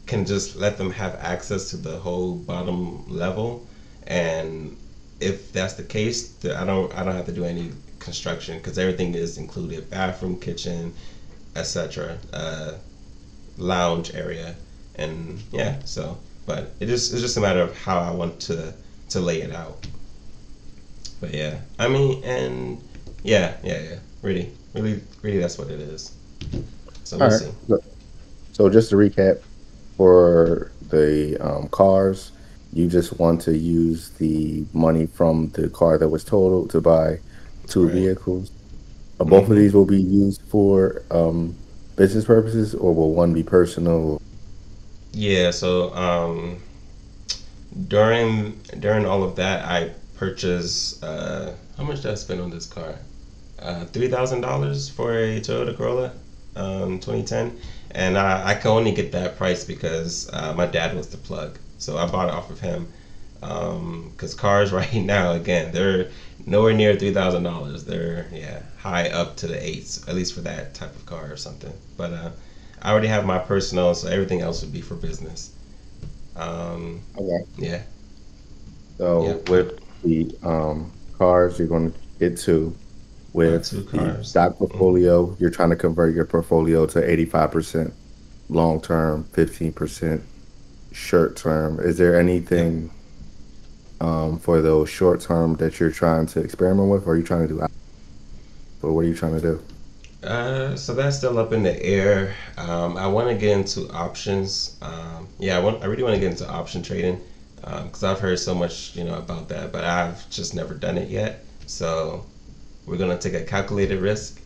[0.06, 3.66] can just let them have access to the whole bottom level,
[4.08, 4.76] and
[5.22, 9.16] if that's the case, I don't I don't have to do any construction because everything
[9.16, 10.94] is included: bathroom, kitchen,
[11.56, 12.74] etc., uh,
[13.58, 14.56] lounge area,
[14.96, 15.80] and yeah.
[15.86, 18.74] So, but it is it's just a matter of how I want to
[19.10, 19.88] to lay it out.
[21.22, 22.84] But yeah, I mean, and
[23.24, 26.16] yeah, yeah, yeah, really, really, really, that's what it is.
[27.04, 27.52] So we'll see.
[28.54, 29.42] So just to recap,
[29.98, 32.32] for the um, cars,
[32.74, 37.20] you just want to use the money from the car that was totaled to buy
[37.68, 37.94] two right.
[37.94, 38.52] vehicles.
[39.20, 39.52] Uh, both mm-hmm.
[39.52, 41.56] of these will be used for um,
[41.96, 44.22] business purposes, or will one be personal?
[45.14, 45.52] Yeah.
[45.52, 46.62] So um,
[47.88, 51.04] during during all of that, I purchased.
[51.04, 52.96] Uh, how much did I spend on this car?
[53.60, 56.12] Uh, Three thousand dollars for a Toyota Corolla,
[56.56, 57.60] um, 2010,
[57.92, 61.60] and I, I could only get that price because uh, my dad was the plug,
[61.78, 62.88] so I bought it off of him.
[63.40, 66.10] Because um, cars right now, again, they're
[66.46, 67.86] nowhere near three thousand dollars.
[67.86, 71.38] They're yeah high up to the eights, at least for that type of car or
[71.38, 71.74] something.
[71.98, 72.32] But uh,
[72.82, 75.54] I already have my personal, so everything else would be for business.
[76.36, 77.46] Um, okay.
[77.58, 77.84] Yeah.
[78.98, 79.50] So yep.
[79.50, 82.76] with the um, cars, you're going to get two.
[83.34, 85.42] With two the stock portfolio, mm-hmm.
[85.42, 87.94] you're trying to convert your portfolio to 85%
[88.50, 90.22] long term, 15%
[90.92, 91.80] short term.
[91.80, 92.92] Is there anything
[94.02, 97.48] um, for those short term that you're trying to experiment with, or are you trying
[97.48, 97.68] to do?
[98.82, 99.64] Or what are you trying to do?
[100.24, 102.34] Uh, so that's still up in the air.
[102.58, 104.78] Um, I want to get into options.
[104.82, 105.84] Um, yeah, I want.
[105.84, 107.22] I really want to get into option trading
[107.56, 110.98] because um, I've heard so much, you know, about that, but I've just never done
[110.98, 111.46] it yet.
[111.68, 112.26] So
[112.88, 114.42] we're gonna take a calculated risk,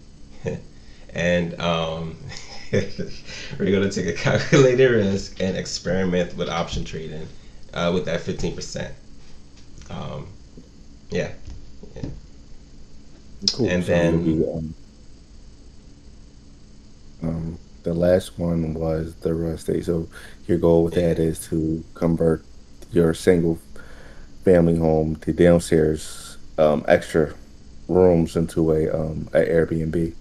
[1.13, 2.17] and um,
[2.73, 7.25] we're gonna take a calculated risk and experiment with option trading
[7.73, 8.93] uh, with that fifteen percent.
[9.89, 10.27] Um,
[11.09, 11.31] yeah.
[11.95, 12.09] yeah.
[13.53, 13.69] Cool.
[13.69, 14.23] And so then.
[14.23, 14.75] Be, um,
[17.23, 19.85] um, the last one was the real estate.
[19.85, 20.07] So
[20.47, 21.09] your goal with yeah.
[21.09, 22.43] that is to convert
[22.91, 23.59] your single
[24.43, 27.33] family home, to downstairs um, extra
[27.87, 30.13] rooms into a um, a Airbnb.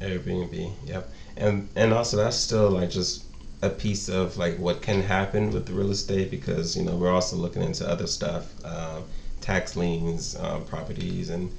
[0.00, 1.08] Airbnb, yep.
[1.36, 3.24] And and also that's still like just
[3.62, 7.12] a piece of like what can happen with the real estate because you know we're
[7.12, 9.00] also looking into other stuff, uh,
[9.40, 11.50] tax liens, um, properties, and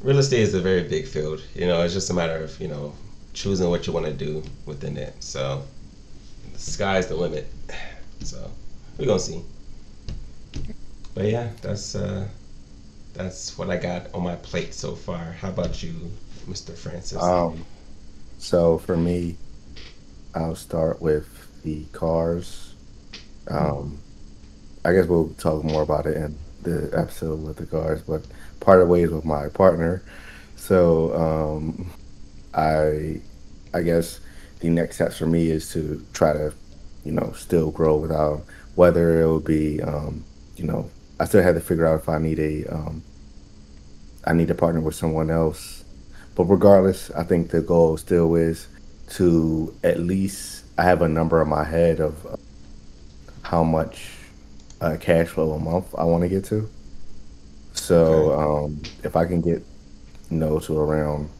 [0.00, 1.42] real estate is a very big field.
[1.54, 2.94] You know, it's just a matter of you know
[3.34, 5.14] choosing what you want to do within it.
[5.22, 5.62] So
[6.52, 7.46] the sky's the limit.
[8.20, 8.50] So
[8.96, 9.42] we're gonna see.
[11.14, 12.26] But yeah, that's uh,
[13.12, 15.32] that's what I got on my plate so far.
[15.32, 16.10] How about you,
[16.48, 16.76] Mr.
[16.76, 17.22] Francis?
[17.22, 17.64] Um,
[18.38, 19.36] so for me,
[20.34, 21.26] I'll start with
[21.62, 22.74] the cars.
[23.48, 23.98] Um,
[24.84, 28.22] I guess we'll talk more about it in the episode with the cars, but
[28.60, 30.02] part of ways with my partner.
[30.56, 31.90] So um,
[32.54, 33.20] I
[33.74, 34.20] I guess
[34.60, 36.52] the next steps for me is to try to,
[37.04, 40.24] you know, still grow without whether it will be, um,
[40.56, 43.02] you know, I still have to figure out if I need a, um,
[44.24, 45.84] I need to partner with someone else.
[46.34, 48.68] But regardless, I think the goal still is
[49.10, 52.36] to at least I have a number in my head of uh,
[53.42, 54.10] how much
[54.80, 56.68] uh, cash flow a month I want to get to.
[57.72, 58.42] So okay.
[58.42, 59.62] um, if I can get,
[60.30, 61.30] you know, to around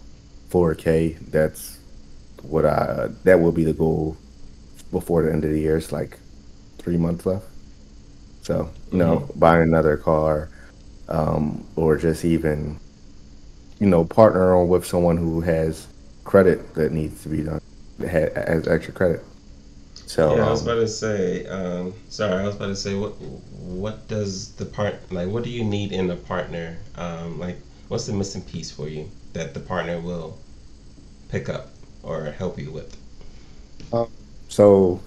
[0.50, 1.78] 4K, that's
[2.42, 4.16] what I that will be the goal
[4.90, 5.76] before the end of the year.
[5.76, 6.18] It's like
[6.78, 7.46] three months left.
[8.42, 9.38] So you know, mm-hmm.
[9.38, 10.48] buying another car,
[11.08, 12.78] um, or just even,
[13.78, 15.86] you know, partnering with someone who has
[16.28, 17.60] credit that needs to be done,
[18.00, 19.24] has extra credit.
[19.94, 21.46] So yeah, I was um, about to say.
[21.46, 23.12] Um, sorry, I was about to say what
[23.60, 25.28] what does the part like?
[25.28, 26.78] What do you need in a partner?
[26.96, 27.56] Um, like,
[27.88, 30.38] what's the missing piece for you that the partner will
[31.28, 31.70] pick up?
[32.02, 32.96] or help you with?
[33.92, 34.10] Um,
[34.48, 35.00] so,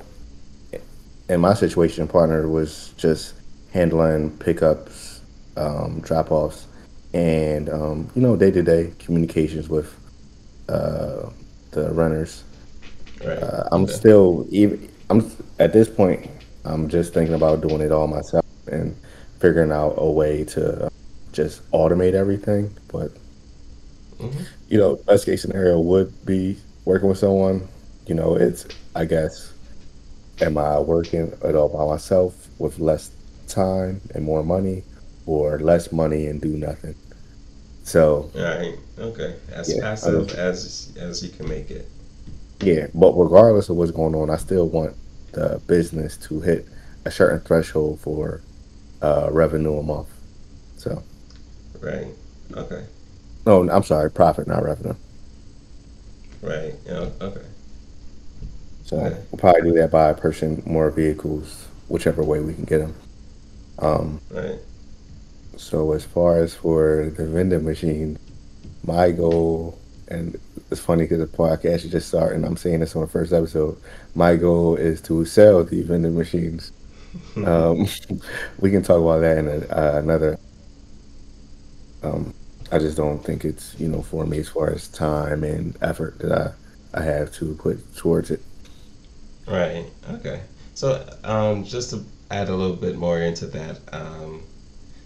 [1.30, 3.34] in my situation, partner was just
[3.74, 5.22] handling pickups,
[5.58, 6.68] um, drop offs,
[7.14, 9.96] and um, you know day to day communications with
[10.72, 11.30] uh,
[11.72, 12.44] the runners.
[13.24, 13.38] Right.
[13.38, 13.94] Uh, I'm okay.
[13.94, 14.90] still even.
[15.10, 16.30] I'm at this point.
[16.64, 18.96] I'm just thinking about doing it all myself and
[19.40, 20.90] figuring out a way to
[21.34, 22.76] just automate everything.
[22.92, 23.12] But
[24.18, 24.44] mm-hmm.
[24.70, 27.68] you know, best case scenario would be working with someone,
[28.08, 29.54] you know, it's I guess,
[30.40, 33.12] am I working it all by myself with less
[33.48, 34.84] time and more money,
[35.26, 36.96] or less money and do nothing?
[37.92, 41.90] So right, okay, as yeah, passive as as you can make it.
[42.62, 44.96] Yeah, but regardless of what's going on, I still want
[45.34, 46.70] the business to hit
[47.04, 48.40] a certain threshold for
[49.02, 50.08] uh, revenue a month.
[50.78, 51.04] So.
[51.82, 52.08] Right.
[52.54, 52.86] Okay.
[53.46, 54.96] No, I'm sorry, profit, not revenue.
[56.42, 56.74] Right.
[56.86, 57.10] Yeah.
[57.20, 57.46] Okay.
[58.86, 59.22] So okay.
[59.32, 62.96] we'll probably do that by purchasing more vehicles, whichever way we can get them.
[63.80, 64.60] Um, right.
[65.62, 68.18] So as far as for the vending machine,
[68.84, 70.40] my goal, and
[70.72, 72.44] it's funny because the podcast is just starting.
[72.44, 73.78] I'm saying this on the first episode.
[74.16, 76.72] My goal is to sell the vending machines.
[77.46, 77.88] um,
[78.60, 80.40] we can talk about that in a, uh, another
[82.04, 82.34] um,
[82.72, 86.20] I just don't think it's you know for me as far as time and effort
[86.20, 86.54] that I
[86.94, 88.42] I have to put towards it.
[89.48, 89.86] Right.
[90.10, 90.42] Okay.
[90.74, 94.44] So um, just to add a little bit more into that, um,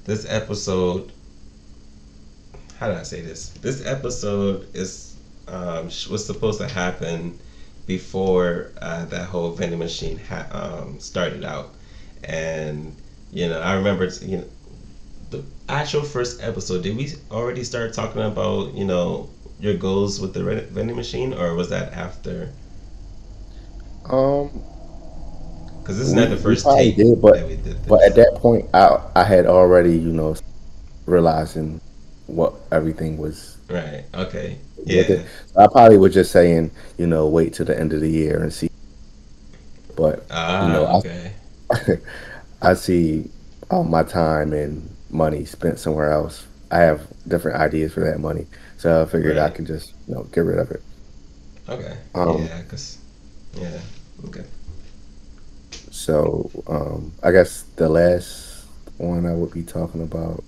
[0.06, 1.12] this episode.
[2.80, 3.50] How did I say this?
[3.50, 5.16] This episode is
[5.48, 7.34] um, was supposed to happen
[7.88, 11.74] before uh, that whole vending machine ha- um, started out,
[12.24, 12.96] and
[13.32, 14.46] you know I remember you know
[15.32, 20.34] the actual first episode, did we already start talking about you know your goals with
[20.34, 22.50] the vending machine, or was that after?
[24.06, 24.62] Um,
[25.86, 27.48] because this is not the first take did, but
[27.88, 30.36] but at that point, I I had already you know
[31.06, 31.80] realizing
[32.26, 33.58] what everything was.
[33.70, 34.04] Right.
[34.16, 34.58] Okay.
[34.84, 35.24] Yeah.
[35.56, 38.52] I probably was just saying, you know, wait till the end of the year and
[38.52, 38.70] see.
[39.96, 41.34] But ah, you know, okay.
[41.72, 41.98] I,
[42.72, 43.30] I see
[43.70, 46.48] all my time and money spent somewhere else.
[46.72, 49.46] I have different ideas for that money, so I figured right.
[49.46, 50.82] I could just you know get rid of it.
[51.70, 51.96] Okay.
[52.16, 52.98] Um, yeah, cause
[53.54, 53.80] yeah,
[54.26, 54.44] okay.
[56.06, 60.44] So um, I guess the last one I would be talking about,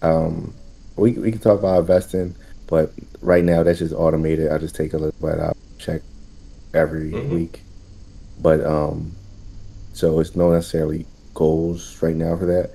[0.00, 0.54] um,
[0.94, 2.36] we we can talk about investing,
[2.68, 4.52] but right now that's just automated.
[4.52, 6.02] I just take a look at I check
[6.72, 7.34] every mm-hmm.
[7.34, 7.62] week.
[8.40, 9.16] But um,
[9.92, 12.70] so it's no necessarily goals right now for that.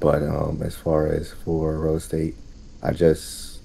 [0.00, 2.34] But um, as far as for real estate,
[2.82, 3.60] I just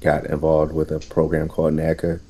[0.00, 2.20] got involved with a program called NACA.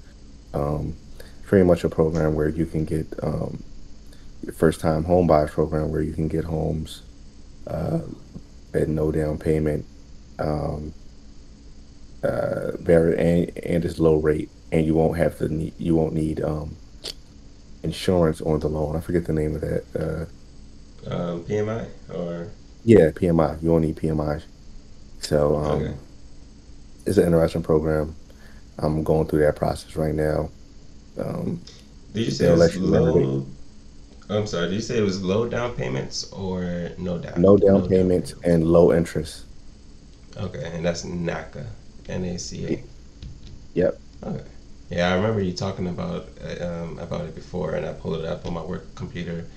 [0.54, 0.96] Um,
[1.44, 3.62] pretty much a program where you can get um,
[4.54, 7.02] first time home buyers program where you can get homes
[7.66, 8.00] uh,
[8.74, 9.84] at no down payment,
[10.38, 10.92] um,
[12.22, 16.14] uh, very and, and it's low rate, and you won't have to need you won't
[16.14, 16.76] need um,
[17.82, 18.96] insurance on the loan.
[18.96, 19.84] I forget the name of that.
[19.94, 22.50] Uh, um, PMI or
[22.84, 23.62] yeah, PMI.
[23.62, 24.42] You won't need PMI.
[25.20, 25.94] So um, okay.
[27.06, 28.14] it's an interesting program.
[28.78, 30.50] I'm going through that process right now.
[31.18, 31.60] Um,
[32.14, 33.46] Did you say it was low?
[34.30, 34.68] I'm sorry.
[34.68, 37.42] Did you say it was low down payments or no down?
[37.42, 39.46] No down no payments down and low interest.
[40.36, 41.66] Okay, and that's NACA,
[42.08, 42.84] N A C A.
[43.74, 44.00] Yep.
[44.22, 44.44] Okay.
[44.90, 46.28] Yeah, I remember you talking about
[46.60, 49.50] um, about it before, and I pulled it up on my work computer,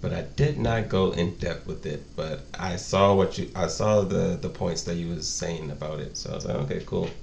[0.00, 2.14] but I did not go in depth with it.
[2.16, 6.00] But I saw what you, I saw the the points that you was saying about
[6.00, 7.18] it, so I was like, okay, cool.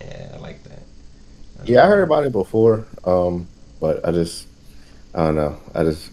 [0.00, 0.82] Yeah, I like that.
[1.64, 3.48] yeah, I heard about it before, um,
[3.80, 4.46] but I just,
[5.14, 6.10] I don't know, I just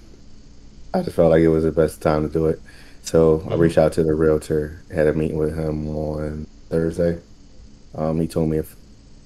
[0.96, 2.62] I just felt like it was the best time to do it.
[3.04, 3.52] So mm-hmm.
[3.52, 7.20] I reached out to the realtor, had a meeting with him on Thursday.
[7.96, 8.76] Um, he told me if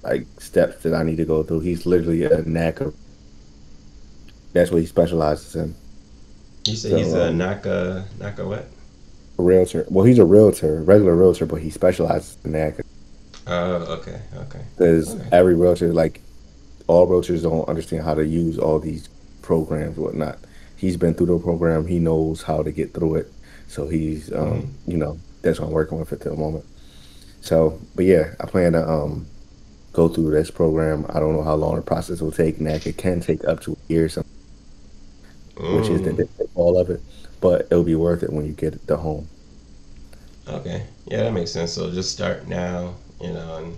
[0.02, 1.60] like steps that I need to go through.
[1.60, 2.94] He's literally a NACA.
[4.54, 5.76] That's what he specializes in.
[6.66, 8.68] You say so, he's a um, NACA NACA what?
[9.38, 9.86] A realtor.
[9.90, 12.82] Well, he's a realtor, regular realtor, but he specializes in NACA.
[13.46, 14.62] Oh, okay, okay.
[14.76, 15.30] Because okay.
[15.32, 16.22] every realtor, like
[16.88, 19.08] all realtors, don't understand how to use all these
[19.42, 20.40] programs, whatnot
[20.80, 21.86] he's been through the program.
[21.86, 23.34] He knows how to get through it.
[23.68, 24.92] So he's, um, mm-hmm.
[24.92, 26.66] you know, that's what I'm working with at the moment.
[27.42, 29.28] So, but yeah, I plan to um,
[29.94, 31.06] go through this program.
[31.10, 32.60] I don't know how long the process will take.
[32.60, 34.24] Now it can take up to a year, mm.
[35.56, 36.50] which is the mm.
[36.56, 37.02] all of it.
[37.42, 39.28] But it'll be worth it when you get the home.
[40.48, 41.74] Okay, yeah, that makes sense.
[41.74, 43.78] So just start now, you know, and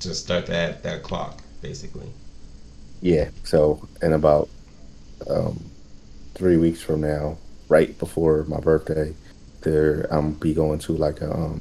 [0.00, 2.08] just start that that clock basically.
[3.00, 3.30] Yeah.
[3.44, 4.48] So in about
[5.28, 5.62] um,
[6.36, 9.14] three weeks from now, right before my birthday,
[9.62, 11.60] there I'm be going to like a um,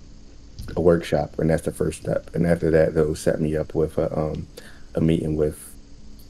[0.76, 2.34] a workshop, and that's the first step.
[2.36, 4.48] And after that, they'll set me up with a um,
[4.94, 5.74] a meeting with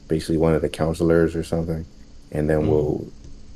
[0.07, 1.85] basically one of the counselors or something,
[2.31, 2.69] and then mm-hmm.
[2.69, 3.07] we'll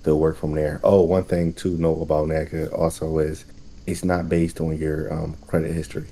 [0.04, 0.82] they'll work from there.
[0.84, 3.46] Oh, one thing to know about NACA also is
[3.86, 6.08] it's not based on your um, credit history.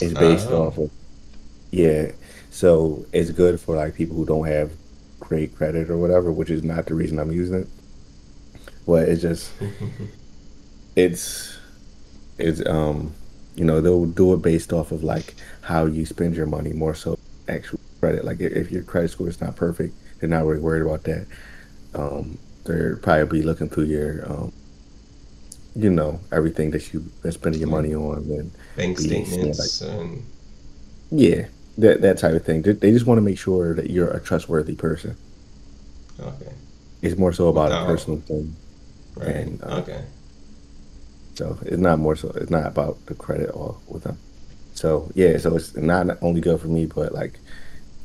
[0.00, 0.66] It's based uh-huh.
[0.66, 0.90] off of
[1.70, 2.12] yeah.
[2.50, 4.70] So it's good for like people who don't have
[5.28, 7.68] great credit or whatever, which is not the reason I'm using it.
[8.86, 9.52] But it's just
[10.96, 11.56] it's
[12.38, 13.14] it's um
[13.54, 16.94] you know they'll do it based off of like how you spend your money more
[16.94, 18.24] so actual credit.
[18.24, 21.26] Like if your credit score is not perfect, they're not really worried about that.
[21.94, 24.52] Um, they're probably be looking through your um,
[25.76, 30.24] you know everything that you've been spending your money on and bank statements like, and
[31.10, 31.46] yeah
[31.78, 32.62] that that type of thing.
[32.62, 35.16] They just want to make sure that you're a trustworthy person.
[36.20, 36.52] Okay.
[37.02, 38.56] It's more so about a personal thing.
[39.16, 39.28] Right.
[39.28, 40.04] And, uh, okay.
[41.34, 42.30] So it's not more so.
[42.30, 44.18] It's not about the credit or with them.
[44.74, 45.36] So yeah.
[45.38, 47.38] So it's not only good for me, but like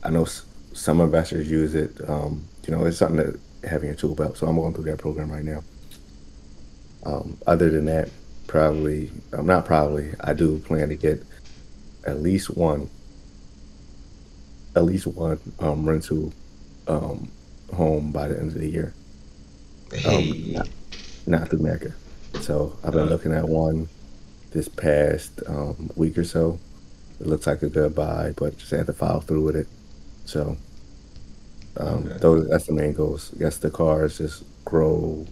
[0.03, 0.27] I know
[0.73, 1.97] some investors use it.
[2.10, 4.38] Um, you know, it's something that having a tool belt.
[4.38, 5.63] So I'm going through that program right now.
[7.05, 8.10] Um, other than that,
[8.47, 10.13] probably I'm not probably.
[10.19, 11.23] I do plan to get
[12.05, 12.89] at least one
[14.75, 16.34] at least one um, rental
[16.88, 17.29] um,
[17.73, 18.93] home by the end of the year.
[19.91, 20.32] Hey.
[20.32, 20.69] Um, not,
[21.27, 21.93] not through NACA.
[22.41, 23.89] So I've been uh, looking at one
[24.51, 26.60] this past um, week or so.
[27.19, 29.67] It looks like a good buy, but just have to follow through with it.
[30.25, 30.58] So
[31.77, 32.17] um, okay.
[32.19, 33.34] those that's the main goals.
[33.38, 35.25] Yes, the cars just grow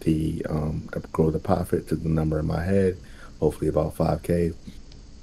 [0.00, 2.98] the um, grow the profit to the number in my head.
[3.40, 4.52] Hopefully about five k.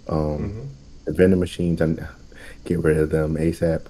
[0.08, 0.62] Um, mm-hmm.
[1.05, 1.95] The vending machines, I,
[2.66, 3.86] get rid of them ASAP,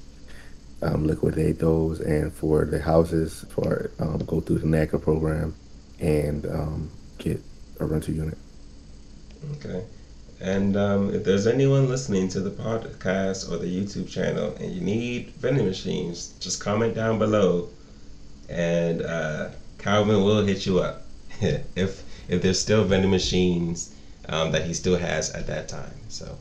[0.82, 5.56] um, liquidate those, and for the houses, for um, go through the NACA program
[6.00, 7.42] and um, get
[7.80, 8.38] a rental unit.
[9.58, 9.84] Okay.
[10.40, 14.82] And um, if there's anyone listening to the podcast or the YouTube channel and you
[14.82, 17.70] need vending machines, just comment down below,
[18.50, 21.04] and uh, Calvin will hit you up
[21.42, 23.96] if if there's still vending machines
[24.30, 25.94] um, that he still has at that time.
[26.10, 26.38] So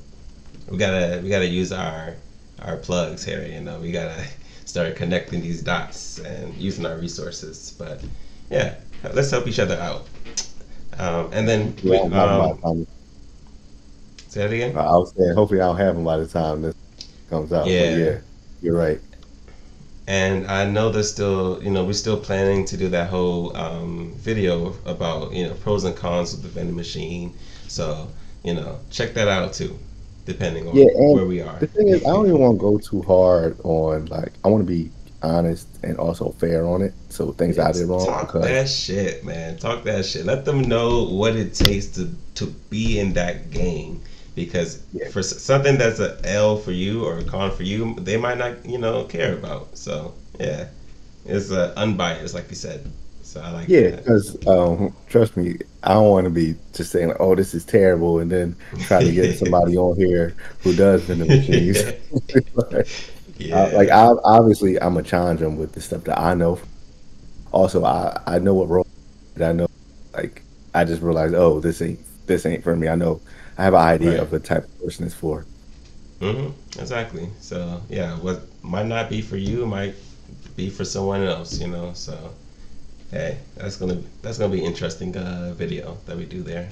[0.70, 2.16] we gotta we gotta use our
[2.60, 3.44] our plugs here.
[3.46, 4.24] You know, we gotta
[4.64, 7.74] start connecting these dots and using our resources.
[7.78, 8.04] But
[8.50, 8.76] yeah,
[9.14, 10.08] let's help each other out.
[10.98, 12.18] Um, and then yeah, we,
[12.64, 12.86] um,
[14.28, 14.76] say that again.
[14.76, 16.74] I was saying, hopefully, I'll have them by the time this
[17.28, 17.66] comes out.
[17.66, 18.18] Yeah, yeah,
[18.60, 19.00] you're right.
[20.06, 24.14] and I know there's still, you know, we're still planning to do that whole um,
[24.16, 27.36] video about, you know, pros and cons of the vending machine.
[27.68, 28.12] So,
[28.42, 29.78] you know, check that out too,
[30.24, 31.58] depending on Yeah, where we are.
[31.58, 34.62] the thing is, I don't even want to go too hard on like I want
[34.62, 34.92] to be
[35.22, 36.94] honest and also fair on it.
[37.10, 39.58] So things I did wrong Talk because that shit, man.
[39.58, 40.24] Talk that shit.
[40.24, 44.02] Let them know what it takes to to be in that game.
[44.34, 48.16] Because yeah, for something that's a L for you or a con for you, they
[48.16, 49.76] might not, you know, care about.
[49.76, 50.68] So yeah,
[51.24, 52.90] it's uh, unbiased, like you said.
[53.30, 55.54] So I like yeah, because um, trust me,
[55.84, 59.12] I don't want to be just saying, "Oh, this is terrible," and then try to
[59.12, 61.78] get somebody on here who does vending machines.
[62.72, 62.88] like
[63.38, 66.58] yeah, I obviously I'm gonna challenge them with the stuff that I know.
[67.52, 68.86] Also, I I know what role
[69.36, 69.68] that I know.
[70.12, 70.42] Like
[70.74, 72.88] I just realized, oh, this ain't this ain't for me.
[72.88, 73.20] I know
[73.56, 74.20] I have an idea right.
[74.20, 75.46] of the type of person it's for.
[76.18, 76.80] Mm-hmm.
[76.80, 77.28] Exactly.
[77.38, 79.94] So yeah, what might not be for you might
[80.56, 81.60] be for someone else.
[81.60, 81.92] You know.
[81.92, 82.34] So
[83.10, 86.70] hey, that's gonna that's gonna be interesting uh, video that we do there.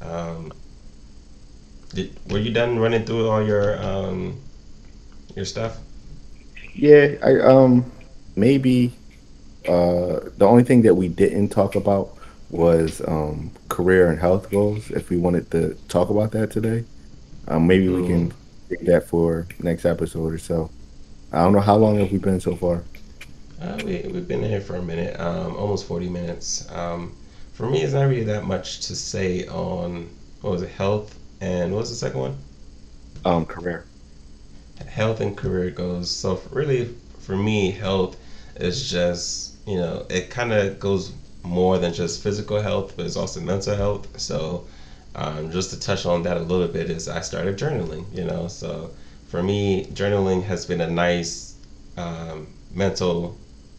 [0.00, 0.52] Um,
[1.94, 4.40] did, were you done running through all your um,
[5.36, 5.78] your stuff?
[6.74, 7.92] Yeah, I um
[8.36, 8.98] maybe
[9.68, 12.14] uh the only thing that we didn't talk about
[12.50, 14.90] was um career and health goals.
[14.90, 16.86] If we wanted to talk about that today,
[17.48, 18.04] um maybe we Mm.
[18.04, 18.32] can
[18.70, 20.72] take that for next episode or so.
[21.32, 22.84] I don't know how long have we been so far.
[23.60, 26.68] Uh, we we've been here for a minute, um, almost forty minutes.
[26.70, 27.16] Um,
[27.52, 31.72] for me, it's not really that much to say on what was it, health and
[31.72, 32.36] what was the second one?
[33.24, 33.84] Um, career.
[34.86, 36.10] Health and career goes.
[36.10, 38.16] So f- really, for me, health
[38.56, 43.16] is just you know it kind of goes more than just physical health, but it's
[43.16, 44.08] also mental health.
[44.20, 44.66] So
[45.14, 48.04] um, just to touch on that a little bit is I started journaling.
[48.16, 48.90] You know, so
[49.28, 51.54] for me, journaling has been a nice
[51.96, 53.36] um, mental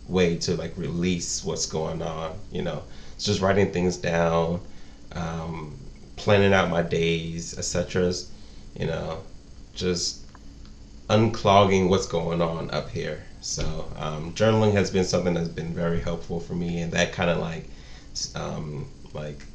[0.08, 2.38] way to like release what's going on.
[2.52, 2.84] You know,
[3.16, 4.62] it's just writing things down,
[5.14, 5.78] um,
[6.16, 8.14] planning out my days, etc.
[8.78, 9.24] You know,
[9.74, 10.22] just
[11.10, 13.24] unclogging what's going on up here.
[13.42, 17.30] So um, journaling has been something that's been very helpful for me, and that kind
[17.30, 17.70] of like
[18.36, 19.46] um, like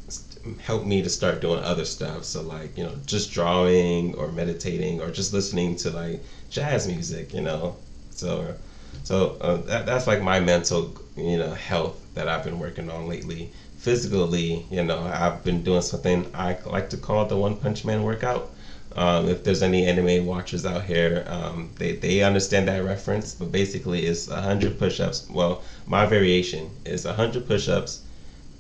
[0.63, 2.25] helped me to start doing other stuff.
[2.25, 7.35] So like you know just drawing or meditating or just listening to like jazz music.
[7.35, 7.77] You know,
[8.11, 8.55] so
[9.05, 13.09] so uh, that, that's like my mental you know health that I've been working on
[13.09, 13.51] lately.
[13.79, 18.03] Physically, you know, I've been doing something I like to call the One Punch Man
[18.03, 18.51] workout.
[18.97, 23.53] Um, if there's any anime watchers out here, um, they, they understand that reference, but
[23.53, 25.27] basically it's 100 push ups.
[25.31, 28.03] Well, my variation is 100 push ups,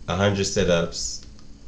[0.07, 1.26] 100 sit ups,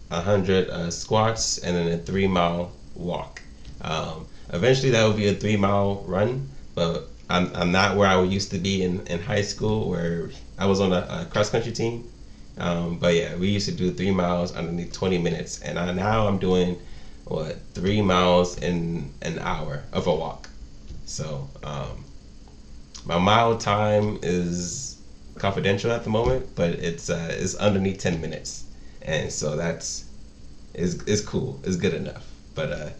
[0.08, 3.42] 100 uh, squats, and then a three mile walk.
[3.80, 8.22] Um, eventually, that will be a three mile run, but I'm, I'm not where I
[8.22, 11.72] used to be in, in high school, where I was on a, a cross country
[11.72, 12.10] team.
[12.58, 16.28] Um, but yeah, we used to do three miles underneath 20 minutes, and I, now
[16.28, 16.78] I'm doing
[17.24, 20.50] what three miles in an hour of a walk.
[21.06, 22.04] So um,
[23.06, 24.98] my mile time is
[25.38, 28.64] confidential at the moment, but it's uh, it's underneath 10 minutes,
[29.02, 30.04] and so that's
[30.74, 31.58] is is cool.
[31.64, 32.26] It's good enough.
[32.54, 32.90] But uh,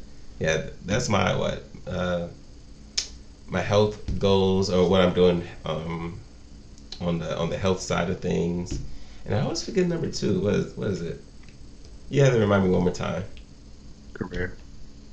[0.41, 2.29] yeah, that's my what uh,
[3.53, 6.19] my health goals or what I'm doing um,
[7.03, 8.81] on the on the health side of things.
[9.27, 10.41] And I always forget number two.
[10.41, 11.21] What is what is it?
[12.09, 13.25] You have to remind me one more time.
[14.15, 14.57] Career.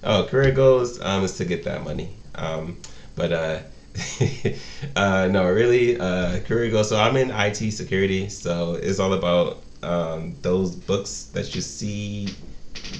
[0.04, 2.16] Oh, career goals um, is to get that money.
[2.36, 2.78] Um,
[3.16, 3.60] but uh,
[4.96, 6.88] uh, no, really, uh, career goals.
[6.88, 12.30] So I'm in IT security, so it's all about um, those books that you see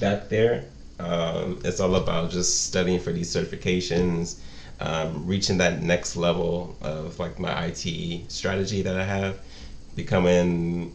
[0.02, 0.66] back there.
[1.00, 4.36] Um, it's all about just studying for these certifications,
[4.80, 9.38] um, reaching that next level of like my IT strategy that I have,
[9.96, 10.94] becoming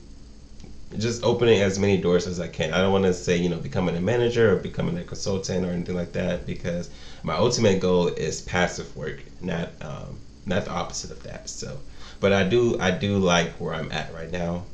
[0.98, 2.72] just opening as many doors as I can.
[2.72, 5.70] I don't want to say, you know, becoming a manager or becoming a consultant or
[5.70, 6.90] anything like that because
[7.22, 11.48] my ultimate goal is passive work, not um, not the opposite of that.
[11.48, 11.78] So,
[12.20, 14.64] but I do I do like where I'm at right now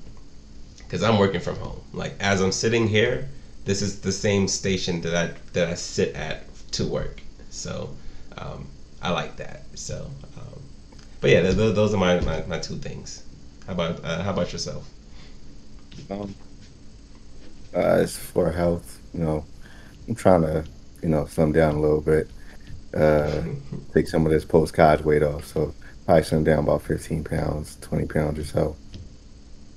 [0.78, 1.80] because I'm working from home.
[1.92, 3.28] Like as I'm sitting here,
[3.64, 7.22] this is the same station that I that I sit at to work.
[7.50, 7.90] So,
[8.36, 8.66] um,
[9.02, 9.62] I like that.
[9.74, 10.62] So, um,
[11.20, 13.24] but yeah, th- th- those are my, my, my two things.
[13.66, 14.88] How about uh, how about yourself?
[16.10, 16.34] Um,
[17.74, 19.00] uh, it's for health.
[19.14, 19.44] You know,
[20.08, 20.64] I'm trying to,
[21.02, 22.28] you know, slim down a little bit.
[22.94, 23.42] Uh,
[23.94, 25.44] take some of this post college weight off.
[25.46, 25.74] So
[26.04, 28.76] probably slim down about 15 pounds, 20 pounds or so.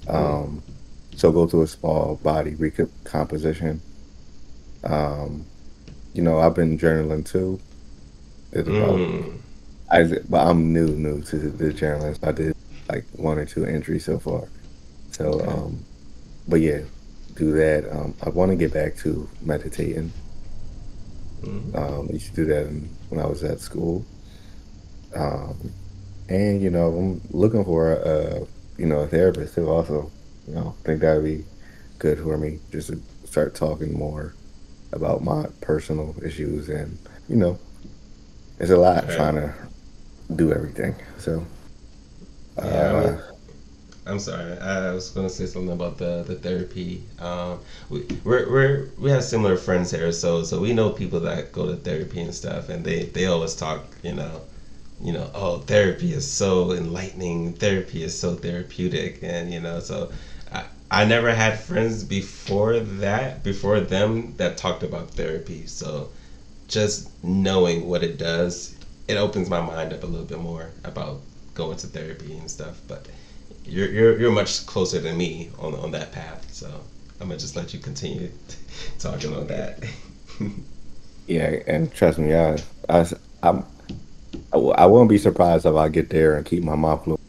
[0.07, 0.63] Um,
[1.15, 3.81] so go through a small body recomposition.
[4.83, 5.45] Um,
[6.13, 7.59] you know, I've been journaling too.
[8.53, 9.39] It's about Mm.
[9.91, 12.23] I but I'm new new to the journalist.
[12.25, 12.55] I did
[12.89, 14.49] like one or two entries so far.
[15.11, 15.47] So Okay.
[15.51, 15.85] um,
[16.47, 16.81] but yeah,
[17.35, 17.89] do that.
[17.91, 20.13] Um, I want to get back to meditating.
[21.43, 24.05] hmm Um, I used to do that in, when I was at school.
[25.15, 25.73] Um,
[26.29, 28.47] and you know, I'm looking for a,
[28.77, 29.69] you know a therapist too.
[29.69, 30.11] Also,
[30.47, 31.45] you know, think that would be
[31.99, 34.35] good for me just to start talking more
[34.93, 36.97] about my personal issues and
[37.29, 37.59] you know,
[38.59, 39.13] it's a lot Right.
[39.15, 39.53] trying to
[40.35, 40.95] do everything.
[41.17, 41.45] So,
[42.57, 43.21] Yeah, uh,
[44.05, 44.57] I'm sorry.
[44.59, 47.03] I was going to say something about the the therapy.
[47.19, 51.51] Um, we we're, we're we have similar friends here, so so we know people that
[51.53, 54.41] go to therapy and stuff, and they they always talk, you know,
[55.01, 57.53] you know, oh, therapy is so enlightening.
[57.53, 60.11] Therapy is so therapeutic, and you know, so
[60.51, 65.65] I I never had friends before that, before them that talked about therapy.
[65.67, 66.09] So
[66.67, 68.75] just knowing what it does,
[69.07, 71.21] it opens my mind up a little bit more about
[71.53, 72.81] going to therapy and stuff.
[72.87, 73.07] But
[73.65, 76.67] you're you're you're much closer than me on on that path, so
[77.19, 78.31] I'm gonna just let you continue
[78.99, 79.83] talking on that.
[81.27, 82.57] yeah, and trust me, I,
[82.89, 83.05] I,
[83.41, 83.65] I'm,
[84.53, 87.21] I, I won't be surprised if I get there and keep my mouth closed.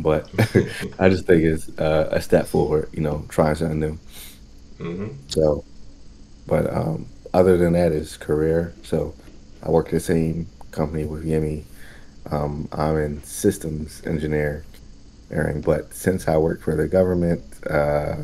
[0.00, 0.30] But
[0.98, 3.98] I just think it's uh, a step forward, you know, trying something new.
[4.78, 5.64] hmm So,
[6.46, 8.74] but um, other than that, is career.
[8.82, 9.14] So,
[9.62, 11.64] I work the same company with Yemi.
[12.30, 14.62] Um, I'm in systems engineering,
[15.64, 18.16] but since I work for the government uh,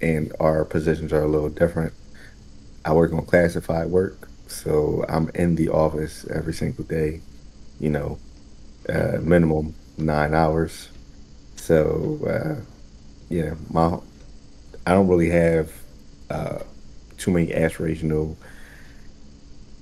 [0.00, 1.92] and our positions are a little different,
[2.84, 4.28] I work on classified work.
[4.46, 7.20] So I'm in the office every single day,
[7.80, 8.18] you know,
[8.88, 10.88] uh, minimum nine hours.
[11.56, 12.64] So uh,
[13.28, 13.98] yeah, my
[14.86, 15.72] I don't really have
[16.30, 16.60] uh,
[17.18, 18.36] too many aspirational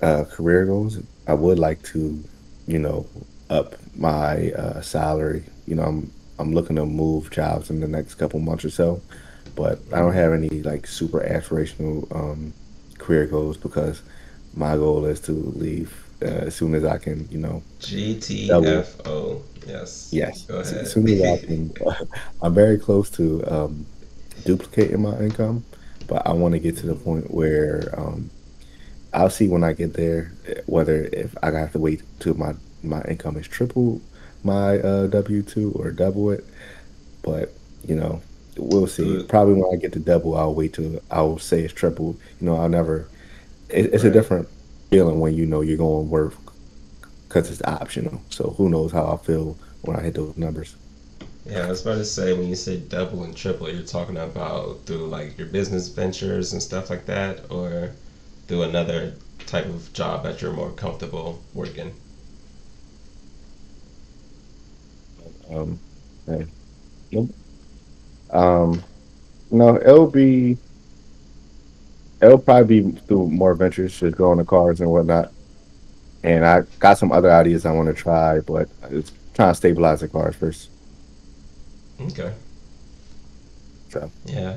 [0.03, 0.99] uh, career goals.
[1.27, 2.23] I would like to,
[2.67, 3.07] you know,
[3.51, 5.45] up my uh, salary.
[5.67, 9.01] You know, I'm I'm looking to move jobs in the next couple months or so,
[9.55, 12.53] but I don't have any like super aspirational um,
[12.99, 14.03] career goals because
[14.55, 17.29] my goal is to leave uh, as soon as I can.
[17.31, 17.63] You know.
[17.81, 19.43] GTFO.
[19.67, 20.11] Yes.
[20.13, 21.73] Yes, Go as as soon as I can.
[22.43, 23.87] I'm very close to um,
[24.45, 25.65] duplicating my income,
[26.07, 28.31] but I want to get to the point where um,
[29.13, 30.33] I'll see when I get there
[30.67, 34.01] whether if I have to wait till my my income is triple
[34.45, 36.45] my uh, W two or double it.
[37.23, 37.53] But
[37.85, 38.23] you know,
[38.57, 39.21] we'll see.
[39.21, 42.17] So, Probably when I get to double, I'll wait till I'll say it's triple.
[42.41, 43.09] You know, I'll never.
[43.71, 44.49] It, it's a different
[44.91, 46.35] feeling when you know you're going work
[47.27, 48.21] because it's optional.
[48.31, 50.77] So who knows how I feel when I hit those numbers.
[51.47, 54.85] Yeah, I was about to say when you say double and triple, you're talking about
[54.87, 57.93] through like your business ventures and stuff like that, or
[58.47, 59.15] through another
[59.47, 61.95] type of job that you're more comfortable working.
[65.51, 65.79] Um,
[67.13, 67.31] nope.
[68.31, 68.83] Um,
[69.51, 70.59] no, it'll be
[72.23, 75.33] it'll probably be through more ventures, just going to cars and whatnot.
[76.23, 80.01] And I got some other ideas I want to try, but it's trying to stabilize
[80.01, 80.71] the cars first.
[82.01, 82.33] Okay.
[83.89, 84.57] So, Yeah.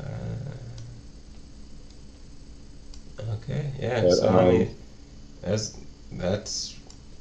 [0.00, 0.04] Uh,
[3.34, 3.72] okay.
[3.78, 4.02] Yeah.
[4.02, 4.76] but So I um, mean,
[5.42, 5.78] that's
[6.12, 6.78] that's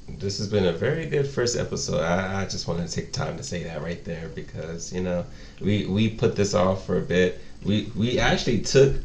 [0.07, 2.01] this has been a very good first episode.
[2.01, 5.25] I, I just want to take time to say that right there because you know
[5.61, 7.39] we we put this off for a bit.
[7.63, 8.95] We we actually took.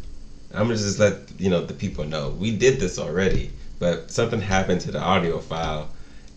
[0.52, 4.40] I'm gonna just let you know the people know we did this already, but something
[4.40, 5.90] happened to the audio file,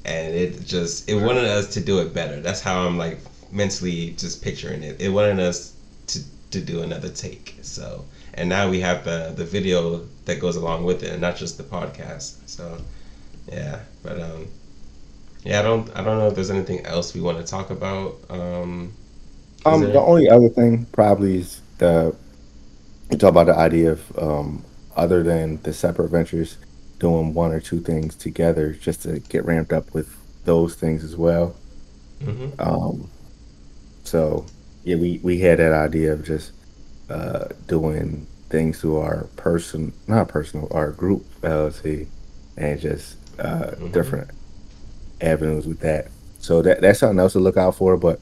[0.06, 2.40] and it just it wanted us to do it better.
[2.40, 3.20] That's how I'm like
[3.52, 5.02] mentally just picturing it.
[5.02, 5.74] It wanted us
[6.08, 6.22] to
[6.52, 7.58] to do another take.
[7.62, 11.36] So and now we have the the video that goes along with it, and not
[11.36, 12.38] just the podcast.
[12.48, 12.78] So
[13.52, 14.48] yeah, but um
[15.44, 18.16] yeah, I don't I don't know if there's anything else we want to talk about.
[18.30, 18.94] Um,
[19.66, 22.16] um, the only other thing probably is the
[23.10, 24.64] you talk about the idea of um,
[24.96, 26.58] other than the separate ventures,
[27.02, 31.18] doing one or two things together just to get ramped up with those things as
[31.18, 31.58] well.
[32.22, 33.12] hmm Um,
[34.04, 34.48] so
[34.84, 36.54] yeah, we we had that idea of just
[37.10, 42.10] uh, doing things through our person, not personal, our group LLC,
[42.58, 44.32] and just uh, hmm different
[45.22, 46.12] avenues with that.
[46.40, 48.22] So that that's something else to look out for, but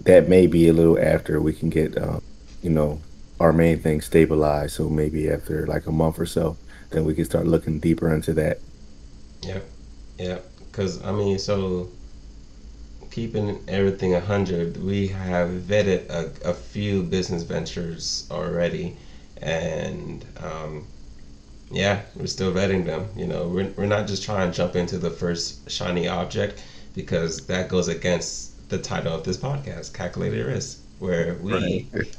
[0.00, 2.22] that may be a little after we can get, um,
[2.62, 3.02] you know,
[3.40, 4.74] our main thing stabilized.
[4.74, 6.58] So maybe after like a month or so,
[6.90, 8.60] then we can start looking deeper into that.
[9.42, 9.64] Yep,
[10.18, 10.44] yep.
[10.70, 11.90] Because I mean, so
[13.10, 18.96] keeping everything a hundred, we have vetted a, a few business ventures already,
[19.40, 20.86] and um,
[21.70, 23.08] Yeah, we're still vetting them.
[23.16, 26.62] You know, we're, we're not just trying to jump into the first shiny object
[26.94, 32.16] because that goes against the title of this podcast, Calculated Risk, where we right.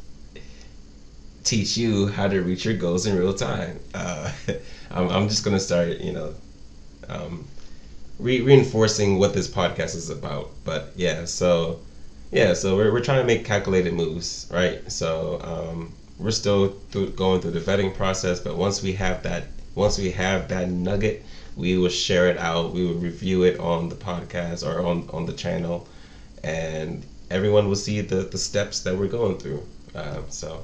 [1.50, 3.80] Teach you how to reach your goals in real time.
[3.94, 4.32] Uh,
[4.92, 6.34] I'm, I'm just going to start, you know,
[7.10, 7.48] um,
[8.20, 10.52] re- reinforcing what this podcast is about.
[10.64, 11.80] But yeah, so
[12.32, 14.80] yeah, so we're, we're trying to make calculated moves, right?
[14.92, 16.70] So um, we're still
[17.16, 19.46] going through the vetting process, but once we have that,
[19.76, 21.24] once we have that nugget,
[21.56, 22.74] we will share it out.
[22.74, 25.88] We will review it on the podcast or on on the channel,
[26.44, 29.64] and everyone will see the the steps that we're going through.
[29.96, 30.64] Uh, so,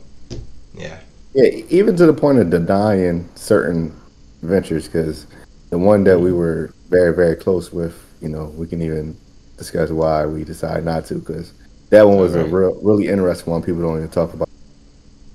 [0.78, 1.00] yeah.
[1.34, 3.94] Yeah, even to the point of denying certain
[4.42, 5.28] ventures, because
[5.70, 9.18] the one that we were very very close with, you know, we can even
[9.58, 11.54] discuss why we decided not to, because
[11.90, 12.46] that one was right.
[12.46, 13.62] a real really interesting one.
[13.62, 14.50] People don't even talk about.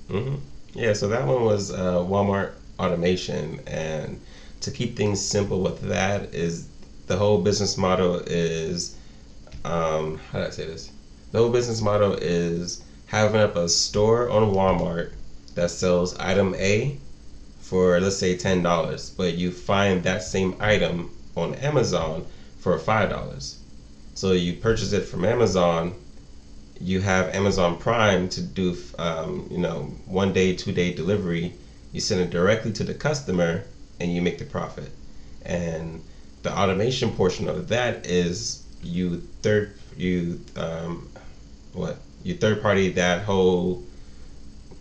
[0.09, 0.35] Mm-hmm.
[0.73, 4.19] Yeah, so that one was uh, Walmart automation, and
[4.61, 6.67] to keep things simple with that is
[7.07, 8.97] the whole business model is
[9.65, 10.91] um, how do I say this?
[11.31, 15.13] The whole business model is having up a store on Walmart
[15.55, 16.97] that sells item A
[17.59, 22.25] for let's say ten dollars, but you find that same item on Amazon
[22.59, 23.57] for five dollars.
[24.13, 25.95] So you purchase it from Amazon
[26.83, 31.53] you have Amazon Prime to do, um, you know, one day, two day delivery.
[31.91, 33.63] You send it directly to the customer,
[33.99, 34.89] and you make the profit.
[35.45, 36.01] And
[36.43, 41.09] the automation portion of that is you third you um,
[41.73, 43.83] what you third party that whole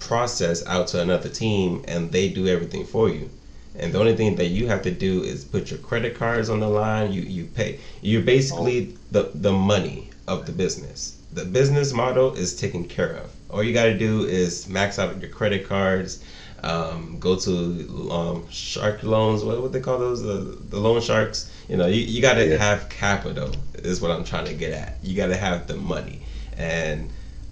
[0.00, 3.30] process out to another team, and they do everything for you.
[3.76, 6.60] And the only thing that you have to do is put your credit cards on
[6.60, 7.12] the line.
[7.12, 7.78] You you pay.
[8.02, 13.30] You're basically the the money of the business the business model is taken care of.
[13.50, 16.22] All you got to do is max out your credit cards,
[16.62, 19.44] um, go to um, shark loans.
[19.44, 20.22] What would they call those?
[20.22, 21.50] The, the loan sharks.
[21.68, 22.56] You know, you, you got to yeah.
[22.56, 23.50] have capital.
[23.74, 24.98] Is what I'm trying to get at.
[25.02, 26.22] You got to have the money,
[26.56, 27.10] and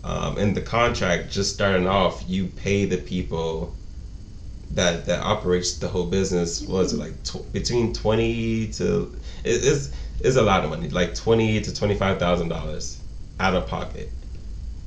[0.09, 3.75] um, in the contract, just starting off, you pay the people
[4.71, 6.63] that that operates the whole business.
[6.63, 9.91] Was it like tw- between twenty to it, it's
[10.21, 12.99] it's a lot of money, like twenty to twenty five thousand dollars
[13.39, 14.11] out of pocket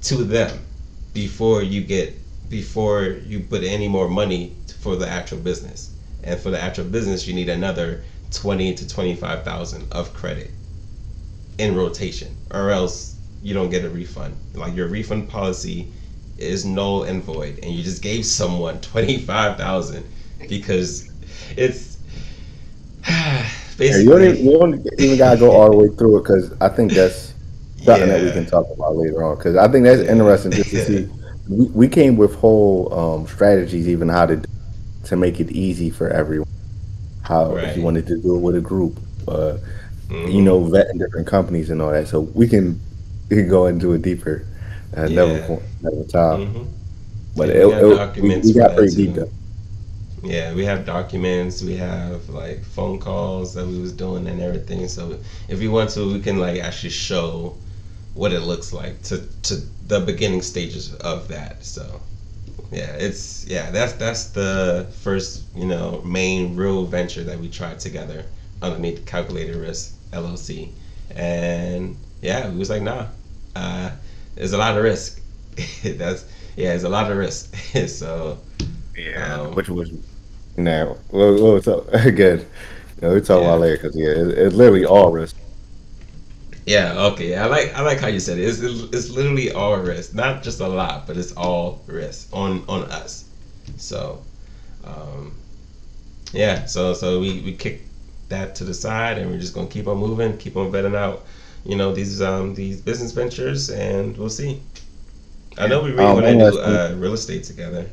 [0.01, 0.65] to them
[1.13, 2.17] before you get
[2.49, 5.91] before you put any more money for the actual business.
[6.23, 10.49] And for the actual business, you need another twenty to twenty five thousand of credit
[11.59, 14.35] in rotation, or else you don't get a refund.
[14.53, 15.87] Like your refund policy
[16.37, 20.05] is null and void, and you just gave someone twenty five thousand
[20.47, 21.09] because
[21.57, 21.97] it's
[23.01, 23.47] basically.
[23.81, 26.53] Yeah, you, don't even, you don't even gotta go all the way through it because
[26.61, 27.33] I think that's
[27.83, 28.17] something yeah.
[28.17, 31.09] that we can talk about later on because I think that's interesting just to see.
[31.49, 34.43] We, we came with whole um, strategies, even how to
[35.05, 36.47] to make it easy for everyone.
[37.23, 37.69] How right.
[37.69, 39.57] if you wanted to do it with a group, uh,
[40.07, 40.27] mm-hmm.
[40.27, 42.07] you know, vetting different companies and all that.
[42.07, 42.79] So we can
[43.49, 44.45] go into it deeper
[44.97, 45.23] uh, yeah.
[45.23, 46.47] another another time.
[46.47, 46.63] Mm-hmm.
[47.35, 49.31] But yeah, it, it, we, we, got pretty deep though.
[50.23, 54.87] Yeah, we have documents, we have like phone calls that we was doing and everything.
[54.87, 57.55] So if we want to, we can like actually show
[58.13, 59.55] what it looks like to to
[59.87, 61.63] the beginning stages of that.
[61.63, 62.01] So
[62.71, 67.79] yeah, it's yeah, that's that's the first, you know, main real venture that we tried
[67.79, 68.25] together
[68.61, 70.69] underneath the Calculated Risk LLC.
[71.15, 73.07] And yeah, we was like, nah,
[73.55, 73.91] uh,
[74.35, 75.21] there's a lot of risk.
[75.83, 76.25] that's
[76.55, 77.55] yeah, it's a lot of risk.
[77.87, 78.37] so
[78.97, 79.91] yeah, um, which was
[80.57, 82.39] now we'll, we'll talk again.
[82.39, 83.47] You know, we'll talk yeah.
[83.47, 85.35] about later because yeah, it, it's literally all risk.
[86.65, 87.35] Yeah, okay.
[87.35, 88.43] I like I like how you said it.
[88.43, 92.83] It's, it's literally all risk, not just a lot, but it's all risk on on
[92.91, 93.25] us.
[93.77, 94.21] So,
[94.83, 95.35] um,
[96.33, 96.65] yeah.
[96.65, 97.81] So so we we kick
[98.29, 101.25] that to the side, and we're just gonna keep on moving, keep on vetting out,
[101.65, 104.61] you know, these um these business ventures, and we'll see.
[105.57, 107.89] I know we really um, want to do uh, real estate together.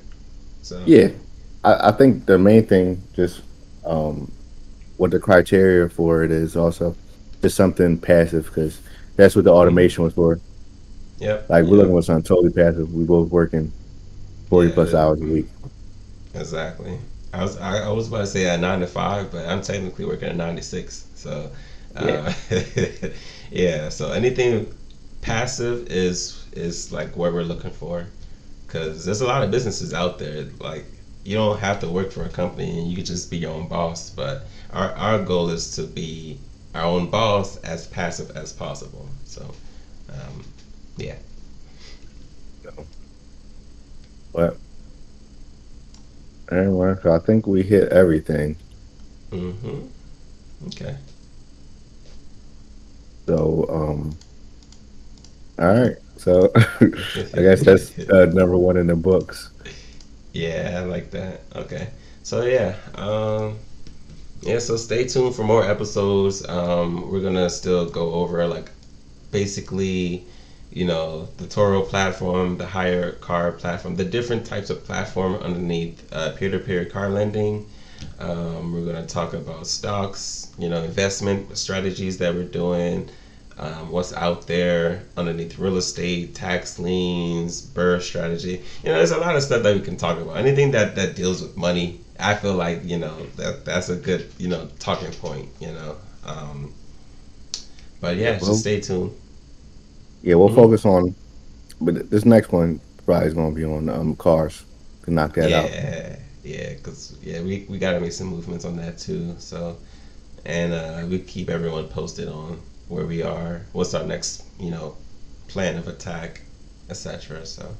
[0.62, 1.08] So yeah,
[1.64, 3.42] I, I think the main thing just
[3.84, 4.30] um
[4.96, 6.94] what the criteria for it is also
[7.40, 8.80] just something passive because
[9.16, 9.58] that's what the mm-hmm.
[9.58, 10.40] automation was for.
[11.18, 11.42] Yeah.
[11.48, 11.70] Like we're yep.
[11.70, 12.92] looking for something totally passive.
[12.92, 13.72] We both working
[14.48, 15.46] forty yeah, plus hours a week.
[16.34, 16.98] Exactly.
[17.32, 20.04] I was I, I, was about to say at nine to five, but I'm technically
[20.04, 21.06] working at nine to six.
[21.14, 21.50] So
[21.96, 23.10] uh, yeah.
[23.50, 23.88] yeah.
[23.88, 24.72] So anything
[25.20, 28.06] passive is is like what we're looking for,
[28.66, 30.44] because there's a lot of businesses out there.
[30.60, 30.84] Like
[31.24, 33.68] you don't have to work for a company and you can just be your own
[33.68, 34.10] boss.
[34.10, 36.38] But our our goal is to be
[36.74, 39.08] our own boss as passive as possible.
[39.24, 39.42] So,
[40.10, 40.44] um,
[40.96, 41.16] yeah.
[44.32, 44.56] Well,
[46.50, 48.56] Anyway, so I think we hit everything.
[49.30, 49.86] Mm-hmm.
[50.68, 50.96] Okay.
[53.28, 54.16] So, um,
[55.58, 55.96] all right.
[56.16, 56.50] So
[56.80, 59.50] I guess that's uh, number one in the books.
[60.32, 61.42] Yeah, I like that.
[61.54, 61.88] Okay.
[62.22, 63.58] So yeah, um,
[64.40, 64.58] yeah.
[64.60, 66.48] So stay tuned for more episodes.
[66.48, 68.70] Um, we're gonna still go over like
[69.30, 70.24] basically,
[70.72, 76.32] you know, the Turo platform, the HyreCar platform, the different types of platform underneath uh,
[76.32, 77.66] peer-to-peer car lending.
[78.18, 83.08] Um, we're gonna talk about stocks, you know, investment strategies that we're doing
[83.58, 88.62] um, what's out there underneath real estate, tax liens, BRRRR strategy.
[88.82, 90.36] You know, there's a lot of stuff that we can talk about.
[90.36, 94.30] Anything that, that deals with money, I feel like, you know, that that's a good,
[94.38, 95.96] you know, talking point, you know.
[96.24, 96.72] Um,
[98.00, 99.12] but yeah, well, just stay tuned.
[100.22, 100.56] Yeah, we'll mm-hmm.
[100.56, 101.14] focus on,
[101.80, 104.64] but this next one probably is going to be on um, cars
[105.04, 106.18] to knock that yeah, out.
[106.48, 109.34] Yeah, because, yeah, we, we got to make some movements on that too.
[109.38, 109.76] So,
[110.46, 114.96] and uh, we keep everyone posted on where we are, what's our next, you know,
[115.48, 116.40] plan of attack,
[116.88, 117.44] etc.
[117.44, 117.76] So,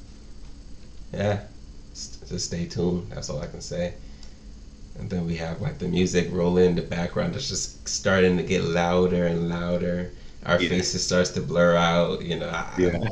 [1.11, 1.41] yeah,
[1.93, 3.07] just stay tuned.
[3.09, 3.95] That's all I can say.
[4.99, 7.35] And then we have like the music rolling in the background.
[7.35, 10.11] It's just starting to get louder and louder.
[10.45, 10.69] Our yeah.
[10.69, 12.21] faces starts to blur out.
[12.21, 13.09] You know, I, yeah.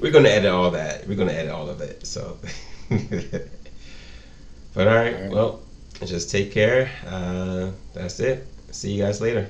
[0.00, 1.08] we're gonna edit all that.
[1.08, 2.06] We're gonna edit all of it.
[2.06, 2.38] So,
[4.74, 5.30] but all right, all right.
[5.30, 5.60] well,
[6.04, 6.90] just take care.
[7.06, 8.46] Uh, that's it.
[8.70, 9.48] See you guys later.